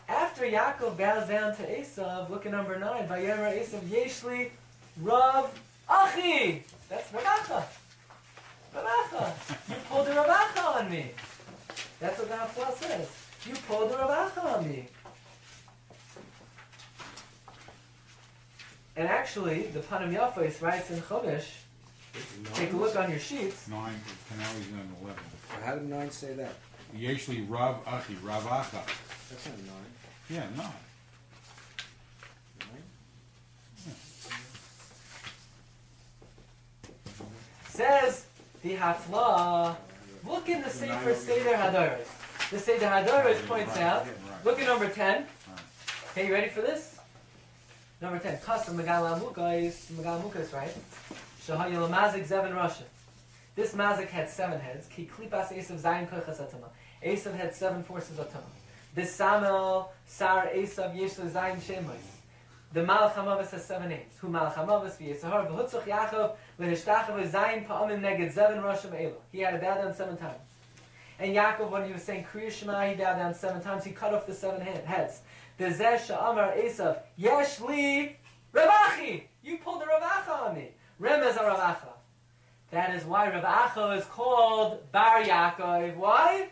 after 0.07 0.43
Yaakov 0.45 0.97
bows 0.97 1.27
down 1.27 1.55
to 1.55 1.63
Esav, 1.63 2.29
look 2.29 2.45
at 2.45 2.51
number 2.51 2.77
9. 2.77 3.07
Vayemer 3.07 3.57
Esav 3.57 3.79
Yeshli 3.81 4.49
Rav 5.01 5.49
Achi. 5.89 6.63
That's 6.89 7.13
Rav 7.13 7.23
Acha. 7.23 7.63
Rav 8.75 8.85
Acha. 8.85 9.69
You 9.69 9.75
pulled 9.89 10.07
the 10.07 10.11
Rav 10.13 10.27
Acha 10.27 10.81
on 10.81 10.89
me. 10.91 11.11
That's 11.99 12.19
what 12.19 12.29
the 12.29 12.35
Hafla 12.35 12.73
says. 12.77 13.09
You 13.47 13.53
pulled 13.67 13.91
the 13.91 13.97
Rav 13.97 14.33
Acha 14.33 14.57
on 14.57 14.67
me. 14.67 14.87
And 18.97 19.07
actually, 19.07 19.63
the 19.63 19.79
Panim 19.79 20.13
Yafos 20.13 20.61
writes 20.61 20.89
in 20.89 21.01
Chodesh, 21.01 21.45
take 22.53 22.71
a 22.71 22.77
look 22.77 22.95
on 22.95 23.09
your 23.09 23.19
sheets. 23.19 23.67
Nine, 23.67 23.99
Canali's 24.29 24.67
on 24.71 24.95
eleven. 25.01 25.23
How 25.63 25.75
did 25.75 25.89
nine 25.89 26.11
say 26.11 26.33
that? 26.33 26.53
Yeshli 26.95 27.45
Rav 27.49 27.85
Achi, 27.85 28.15
Rav 28.23 28.43
Acha. 28.43 28.85
That's 29.29 29.45
not 29.47 29.57
nine. 29.57 29.91
Yeah, 30.29 30.47
no. 30.55 30.63
Nine? 32.61 32.83
Says 37.67 38.25
the 38.65 38.75
Hafla, 38.75 39.75
look 40.27 40.49
in 40.49 40.63
the 40.63 40.69
Sefer 40.71 41.13
Seder 41.13 41.51
Hadoros. 41.51 42.07
The 42.49 42.57
Seder 42.57 42.87
Hadoros 42.87 43.45
points 43.45 43.77
out, 43.77 44.07
look 44.43 44.59
at 44.59 44.65
number 44.65 44.89
10. 44.89 45.23
Okay, 46.09 46.25
you 46.25 46.33
ready 46.33 46.49
for 46.49 46.61
this? 46.61 46.97
Number 48.01 48.17
10. 48.17 48.39
Custom 48.39 48.75
Megala 48.75 49.21
Mukais, 49.21 49.85
Megala 49.91 50.19
Mukais, 50.19 50.51
right? 50.51 50.75
Shahayil 51.45 51.87
Mazik 51.91 52.27
Zevin 52.27 52.55
Russia. 52.55 52.85
This 53.55 53.73
Mazik 53.75 54.07
had 54.07 54.27
seven 54.27 54.59
heads. 54.59 54.87
Ki 54.87 55.07
Klipas 55.15 55.53
Esav 55.53 55.79
Zayin 55.79 56.09
Kochas 56.09 56.41
Atama. 56.41 56.69
Esav 57.03 57.35
had 57.35 57.53
seven 57.53 57.83
forces 57.83 58.17
Atama. 58.17 58.49
This 58.95 59.13
Samel 59.13 59.91
Sar 60.07 60.47
Esav 60.47 60.97
Yeshla 60.97 61.29
Zayin 61.29 61.57
Shemois. 61.57 62.14
The 62.73 62.81
Malach 62.81 63.49
has 63.49 63.65
seven 63.65 63.89
names. 63.89 64.17
Hu 64.19 64.27
Malach 64.27 64.55
v'Yitzhahar 64.55 65.49
v'Hutzach 65.49 65.83
Yaakov 65.83 66.35
v'Nishtachah 66.59 67.07
v'Zayin 67.07 67.65
Pa'amim 67.65 68.01
Neged 68.01 68.33
Zevin 68.33 68.61
Roshim 68.61 68.99
Elo. 68.99 69.21
He 69.31 69.39
had 69.39 69.51
to 69.51 69.57
bow 69.59 69.75
down 69.75 69.93
seven 69.93 70.17
times. 70.17 70.39
And 71.19 71.33
Yaakov, 71.33 71.69
when 71.69 71.85
he 71.85 71.93
was 71.93 72.03
saying 72.03 72.25
Kriya 72.31 72.51
Shema, 72.51 72.87
he 72.87 72.95
bowed 72.95 73.17
down 73.17 73.33
seven 73.33 73.61
times. 73.61 73.85
He 73.85 73.91
cut 73.91 74.13
off 74.13 74.27
the 74.27 74.33
seven 74.33 74.61
heads. 74.61 75.21
The 75.57 75.65
Zeh 75.65 75.97
Sha'amar 75.97 76.61
Esav 76.61 76.99
Yesh 77.15 77.61
Li 77.61 78.17
Ravachi. 78.53 79.23
You 79.41 79.57
pulled 79.59 79.81
the 79.81 79.85
Ravacha 79.85 80.47
on 80.47 80.55
me. 80.55 80.71
Remez 81.01 81.35
Ravacha. 81.35 81.93
That 82.71 82.93
is 82.95 83.05
why 83.05 83.29
Ravacha 83.29 83.97
is 83.97 84.05
called 84.05 84.91
Bar 84.91 85.23
Yaakov. 85.23 85.95
Why? 85.95 86.49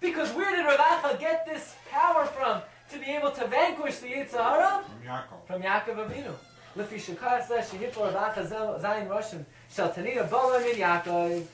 Because 0.00 0.32
where 0.32 0.56
did 0.56 0.66
Ravacha 0.66 1.20
get 1.20 1.46
this 1.46 1.74
power 1.90 2.24
from 2.24 2.62
to 2.90 2.98
be 2.98 3.06
able 3.06 3.30
to 3.32 3.46
vanquish 3.46 3.98
the 3.98 4.08
Yitzhahara? 4.08 4.82
From 4.84 5.02
Yaakov. 5.04 5.46
From 5.46 5.62
Yaakov 5.62 6.08
Avinu. 6.08 6.32
Lifi 6.76 6.96
Shekar 7.00 7.46
says, 7.46 7.70
Shehipor 7.70 8.12
Ravacha 8.12 8.46
Zayin 8.80 9.08
Roshim, 9.08 9.44
Shaltanina 9.74 10.28
Bola 10.30 10.60
Min 10.60 10.74
Yaakov. 10.76 11.44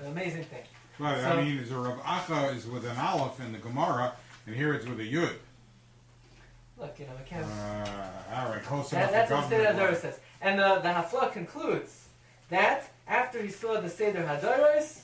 An 0.00 0.06
amazing 0.06 0.44
thing. 0.44 0.62
Right, 0.98 1.20
So- 1.20 1.28
I 1.30 1.42
mean, 1.44 1.58
is 1.58 1.70
a 1.72 1.76
Rav 1.78 1.98
Acha 2.02 2.54
is 2.54 2.66
with 2.66 2.84
an 2.84 2.96
Aleph 2.98 3.40
in 3.40 3.52
the 3.52 3.58
Gemara, 3.58 4.12
and 4.46 4.54
here 4.54 4.74
it's 4.74 4.86
with 4.86 5.00
a 5.00 5.04
Yud. 5.04 5.32
Look, 6.76 6.98
you 7.00 7.06
know, 7.06 7.12
we 7.14 7.22
Uh, 7.22 7.24
can't. 7.26 7.44
all 8.32 8.50
right, 8.52 8.62
close 8.64 8.90
That, 8.90 9.10
enough. 9.10 9.12
that's 9.12 9.30
what 9.32 9.50
the 9.50 9.56
Seder 9.56 9.72
Hadoros 9.72 9.96
says. 10.00 10.20
And 10.40 10.58
the, 10.58 10.76
the 10.80 10.88
Hafla 10.88 11.32
concludes 11.32 12.08
that 12.50 12.90
after 13.08 13.42
he 13.42 13.48
saw 13.50 13.80
the 13.80 13.88
Seder 13.88 14.22
Hadoros, 14.22 15.00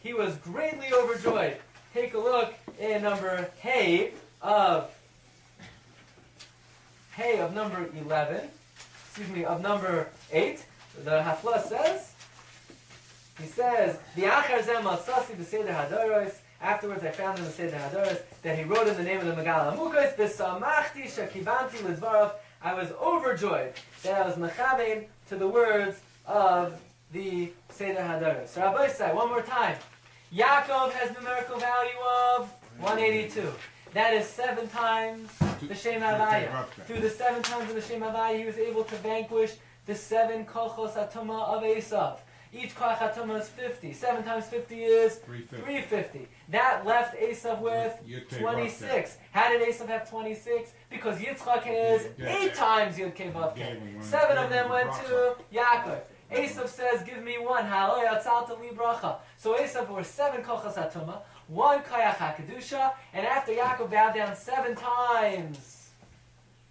he 0.00 0.12
was 0.14 0.36
greatly 0.36 0.92
overjoyed. 0.92 1.56
Take 1.92 2.14
a 2.14 2.18
look 2.18 2.54
in 2.78 3.02
number 3.02 3.50
Hey 3.58 4.12
of 4.42 4.90
Hey 7.16 7.40
of 7.40 7.54
number 7.54 7.88
11, 7.98 8.50
excuse 9.06 9.28
me, 9.30 9.44
of 9.46 9.62
number 9.62 10.08
8. 10.30 10.62
The 11.02 11.10
Hafla 11.10 11.62
says, 11.62 12.12
he 13.40 13.46
says, 13.46 13.98
the 14.14 14.24
Achar. 14.24 14.62
Afterwards, 16.60 17.04
I 17.04 17.10
found 17.10 17.38
in 17.38 17.44
the 17.44 17.50
Seder 17.50 18.18
that 18.42 18.58
he 18.58 18.64
wrote 18.64 18.86
in 18.86 18.96
the 18.96 19.02
name 19.02 19.20
of 19.20 19.26
the 19.26 19.42
Megala 19.42 19.76
Amukos, 19.76 20.14
B'samachti 20.16 21.04
shakibanti 21.04 21.78
lizvarov. 21.78 22.32
I 22.62 22.74
was 22.74 22.90
overjoyed 22.92 23.72
that 24.02 24.22
I 24.22 24.26
was 24.26 24.36
mechabein 24.36 25.06
to 25.28 25.36
the 25.36 25.48
words 25.48 26.00
of 26.26 26.78
the 27.12 27.50
Seder 27.70 28.00
Hadoros. 28.00 28.48
So 28.48 28.60
Rabbi 28.60 28.88
say 28.88 29.14
one 29.14 29.28
more 29.28 29.42
time. 29.42 29.76
Yaakov 30.34 30.92
has 30.92 31.16
numerical 31.16 31.58
value 31.58 31.98
of 32.36 32.50
182. 32.80 33.52
That 33.94 34.12
is 34.14 34.26
seven 34.26 34.68
times 34.68 35.30
the 35.62 35.74
Shem 35.74 36.02
Havaya. 36.02 36.66
Through 36.86 37.00
the 37.00 37.10
seven 37.10 37.42
times 37.42 37.70
of 37.70 37.76
the 37.76 37.80
Shem 37.80 38.00
Havaya, 38.02 38.38
he 38.38 38.44
was 38.44 38.58
able 38.58 38.84
to 38.84 38.94
vanquish 38.96 39.54
the 39.86 39.94
seven 39.94 40.44
kochos 40.44 40.94
atoma 40.94 41.46
of 41.48 41.62
Esav. 41.62 42.18
Each 42.52 42.74
koch 42.74 42.98
atoma 42.98 43.40
is 43.40 43.48
50. 43.48 43.92
Seven 43.92 44.22
times 44.24 44.46
50 44.46 44.82
is 44.82 45.16
350. 45.16 45.62
350. 45.64 46.28
That 46.50 46.84
left 46.86 47.16
Esav 47.18 47.60
with 47.60 47.94
26. 48.38 49.16
How 49.32 49.50
did 49.50 49.62
Esav 49.68 49.88
have 49.88 50.08
26? 50.10 50.72
Because 50.90 51.18
Yitzchak 51.18 51.64
Yeah. 52.18 52.36
eight 52.38 52.54
times 52.54 52.96
Yud 52.98 53.14
Kei 53.14 53.30
Vav 53.30 53.54
Gave 53.54 53.66
Kei. 53.66 53.72
him 53.74 53.94
one. 53.96 54.04
Seven 54.04 54.38
of 54.38 54.50
them 54.50 54.68
went 54.70 54.92
to 54.92 55.36
Yaakov. 55.52 56.00
Esav 56.30 56.66
says, 56.68 57.02
"Give 57.04 57.22
me 57.22 57.38
one." 57.38 57.64
Halo 57.66 58.02
yatzalta 58.04 58.58
li 58.60 58.70
bracha. 58.74 59.16
So 59.36 59.54
Esav 59.56 59.88
were 59.88 60.02
seven 60.02 60.42
kochas 60.42 60.74
atuma, 60.74 61.18
one 61.48 61.80
kayach 61.80 62.16
hakadusha, 62.16 62.92
and 63.12 63.26
after 63.26 63.52
Yaakov 63.52 63.90
bowed 63.90 64.14
down 64.14 64.34
seven 64.36 64.74
times, 64.74 65.90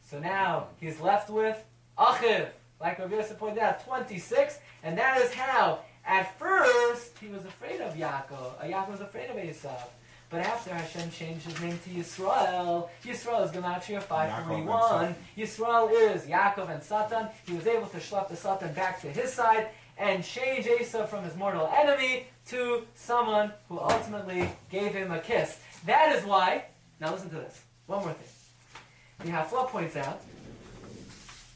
so 0.10 0.20
now 0.20 0.68
he's 0.80 1.00
left 1.00 1.30
with 1.30 1.64
achiv, 1.98 2.48
like 2.82 3.00
Rabbi 3.00 3.16
Yosef 3.16 3.38
pointed 3.40 3.60
out, 3.60 3.84
twenty-six, 3.86 4.60
and 4.84 4.98
that 4.98 5.20
is 5.22 5.34
how. 5.34 5.80
At 6.08 6.38
first, 6.38 7.18
he 7.20 7.30
was 7.30 7.44
afraid 7.46 7.82
of 7.82 7.96
Yaakov. 7.96 8.62
Uh, 8.62 8.66
Yaakov 8.66 8.92
was 8.92 9.02
afraid 9.02 9.28
of 9.32 9.38
Esav. 9.38 9.88
But 10.30 10.42
after 10.42 10.74
Hashem 10.74 11.10
changed 11.12 11.46
his 11.46 11.60
name 11.60 11.80
to 11.84 11.90
Yisrael, 11.90 12.90
Yisrael 13.04 13.46
is 13.46 13.52
Gematria 13.52 14.02
541. 14.04 15.16
Yisrael 15.38 15.92
is 15.92 16.24
Yaakov 16.24 16.70
and 16.70 16.84
Satan. 16.84 17.28
He 17.48 17.54
was 17.54 17.66
able 17.66 17.88
to 17.88 17.98
schlep 17.98 18.30
the 18.30 18.36
Satan 18.36 18.74
back 18.74 19.02
to 19.02 19.08
his 19.08 19.34
side 19.34 19.70
and 19.98 20.24
change 20.24 20.68
Asa 20.68 21.08
from 21.08 21.24
his 21.24 21.36
mortal 21.36 21.72
enemy 21.76 22.28
to 22.48 22.86
someone 22.96 23.52
who 23.70 23.80
ultimately 23.80 24.50
gave 24.72 24.94
him 24.94 25.12
a 25.12 25.20
kiss. 25.20 25.60
That 25.86 26.16
is 26.16 26.24
why, 26.24 26.66
now 27.00 27.12
listen 27.12 27.30
to 27.30 27.36
this. 27.36 27.62
One 27.88 28.02
more 28.02 28.14
thing. 28.14 29.26
The 29.26 29.32
Hafla 29.32 29.68
points 29.68 29.96
out 29.96 30.22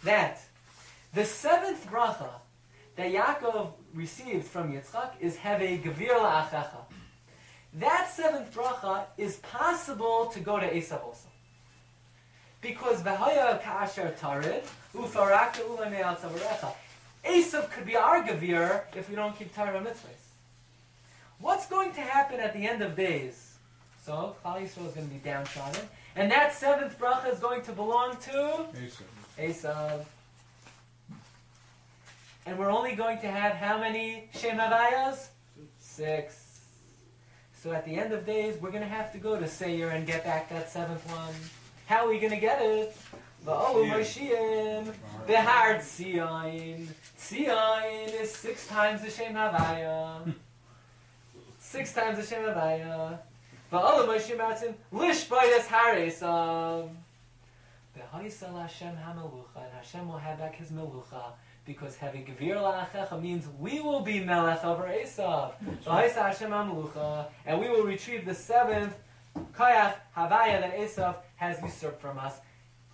that 0.03 0.41
The 1.13 1.25
seventh 1.25 1.89
bracha 1.89 2.29
that 2.95 3.11
Yaakov 3.11 3.71
received 3.95 4.45
from 4.45 4.71
Yitzchak 4.71 5.11
is 5.19 5.35
have 5.37 5.59
a 5.59 5.77
gevir 5.79 6.09
la'achecha. 6.09 6.83
That 7.73 8.11
seventh 8.13 8.53
bracha 8.53 9.05
is 9.17 9.37
possible 9.37 10.27
to 10.27 10.39
go 10.39 10.59
to 10.59 10.71
Esav 10.71 11.03
also. 11.03 11.29
Because 12.61 13.01
v'haya 13.01 13.61
ka'asher 13.63 14.15
tarid, 14.19 14.63
ufaraka 14.93 15.61
ulamei 15.61 16.01
al. 16.01 16.77
Esav 17.25 17.71
could 17.71 17.85
be 17.87 17.95
our 17.95 18.23
gevir 18.23 18.83
if 18.95 19.09
we 19.09 19.15
don't 19.15 19.35
keep 19.37 19.55
Torah 19.55 19.81
mitzvahs. 19.81 20.28
What's 21.39 21.67
going 21.67 21.93
to 21.93 22.01
happen 22.01 22.39
at 22.39 22.53
the 22.53 22.67
end 22.67 22.81
of 22.81 22.95
days? 22.95 23.57
So, 24.05 24.35
Klal 24.43 24.61
Yisrael 24.61 24.87
is 24.87 24.93
going 24.93 25.07
to 25.07 25.13
be 25.13 25.21
downtrodden. 25.23 25.81
And 26.15 26.29
that 26.31 26.53
seventh 26.53 26.99
bracha 26.99 27.31
is 27.31 27.39
going 27.39 27.61
to 27.63 27.71
belong 27.71 28.17
to 28.23 28.65
Esav. 29.37 30.05
And 32.45 32.57
we're 32.57 32.71
only 32.71 32.95
going 32.95 33.19
to 33.19 33.27
have 33.27 33.53
how 33.53 33.79
many 33.79 34.29
Shem 34.33 34.57
Havayas? 34.57 35.27
Six. 35.79 36.61
So 37.61 37.71
at 37.71 37.85
the 37.85 37.95
end 37.95 38.13
of 38.13 38.25
days, 38.25 38.59
we're 38.61 38.71
going 38.71 38.83
to 38.83 38.89
have 38.89 39.11
to 39.11 39.17
go 39.17 39.39
to 39.39 39.47
Seir 39.47 39.89
and 39.89 40.07
get 40.07 40.23
back 40.23 40.49
that 40.49 40.69
seventh 40.69 41.05
one. 41.09 41.33
How 41.85 42.05
are 42.05 42.09
we 42.09 42.19
going 42.19 42.33
to 42.33 42.39
get 42.39 42.61
it? 42.61 42.97
Behar 45.27 45.75
Tzion. 45.75 46.87
Tzion 47.17 48.21
is 48.21 48.33
six 48.33 48.67
times 48.67 49.01
the 49.01 49.09
Shem 49.09 49.33
Havaya. 49.33 50.33
Six 51.71 51.93
times 51.93 52.17
the 52.17 52.25
Shem 52.25 52.41
Havaya. 52.41 53.19
Va'olu 53.71 54.07
Moshiim 54.07 54.37
Atzim. 54.37 54.73
Lishbayas 54.91 55.67
Haresav. 55.67 56.89
V'haisal 57.95 58.59
Hashem 58.59 58.95
HaMelucha. 58.95 59.63
And 59.63 59.73
Hashem 59.73 60.07
will 60.07 60.17
have 60.17 60.39
back 60.39 60.55
his 60.55 60.71
Melucha. 60.71 61.33
Because 61.67 61.95
having 61.95 62.25
Gevir 62.25 62.55
La'achecha 62.55 63.21
means 63.21 63.45
we 63.59 63.81
will 63.81 63.99
be 63.99 64.19
Melech 64.19 64.65
over 64.65 64.85
Esav. 64.85 65.51
V'haisal 65.85 66.15
Hashem 66.15 66.49
HaMelucha. 66.49 67.27
And 67.45 67.59
we 67.59 67.69
will 67.69 67.83
retrieve 67.83 68.25
the 68.25 68.33
seventh 68.33 68.95
Kayach 69.53 69.93
Havaya 70.17 70.61
that 70.61 70.75
Esav 70.75 71.17
has 71.35 71.61
usurped 71.61 72.01
from 72.01 72.17
us. 72.17 72.33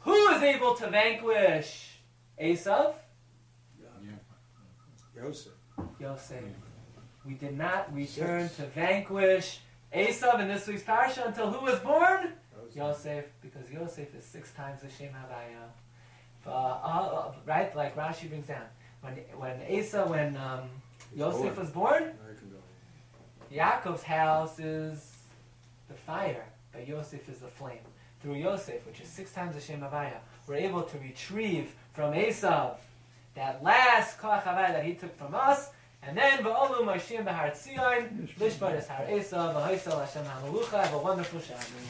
Who 0.02 0.28
is 0.34 0.44
able 0.44 0.76
to 0.76 0.90
vanquish 0.90 1.92
Esav? 2.38 2.96
Yosef. 5.16 5.54
Yosef. 5.98 6.44
We 7.26 7.34
did 7.34 7.58
not 7.58 7.94
return 7.94 8.50
to 8.50 8.66
vanquish 8.68 9.60
Esav 9.94 10.40
in 10.40 10.48
this 10.48 10.68
week's 10.68 10.84
parasha 10.84 11.24
until 11.26 11.52
who 11.52 11.66
was 11.66 11.80
born? 11.80 12.34
Yosef, 12.76 13.26
because 13.42 13.72
Yosef 13.72 14.14
is 14.14 14.26
six 14.26 14.52
times 14.52 14.82
the 14.82 14.90
Shem 14.90 15.10
Havaya. 15.10 15.70
Uh, 16.46 16.52
uh, 16.52 17.32
right, 17.46 17.76
like 17.76 17.96
Rashi 17.96 18.30
brings 18.30 18.48
down. 18.48 18.66
When 19.02 19.14
when 19.38 19.80
Asa, 19.80 20.06
when 20.06 20.36
um, 20.38 20.70
Yosef 21.16 21.58
was 21.58 21.70
born, 21.70 22.12
Yaakov's 23.52 24.04
house 24.04 24.60
is 24.60 25.14
the 25.88 25.94
fire, 25.94 26.46
but 26.74 26.88
Yosef 26.88 27.28
is 27.30 27.40
the 27.40 27.48
flame. 27.48 27.80
Through 28.22 28.36
Yosef, 28.36 28.86
which 28.86 29.00
is 29.00 29.08
six 29.08 29.32
times 29.32 29.56
the 29.56 29.62
Shem 29.62 29.82
Havaya, 29.82 30.18
we're 30.48 30.56
able 30.56 30.84
to 30.84 30.98
retrieve 31.00 31.74
from 31.94 32.14
Esav 32.14 32.76
that 33.36 33.64
last 33.64 34.20
Koach 34.20 34.44
Havaya 34.44 34.74
that 34.74 34.84
he 34.84 34.94
took 34.96 35.16
from 35.18 35.34
us, 35.34 35.70
and 36.08 36.18
then 36.18 36.44
Va'olu 36.44 36.86
Moshiim 36.86 37.26
Behar 37.26 37.52
Tzion, 37.52 38.28
Lishbar 38.40 38.88
Har 38.88 39.06
Esav, 39.06 39.54
V'haisel 39.56 40.00
Hashem 40.00 40.24
HaMelucha, 40.26 40.84
have 40.84 40.94
a 40.94 40.98
wonderful 40.98 41.40
Shabbat. 41.40 41.84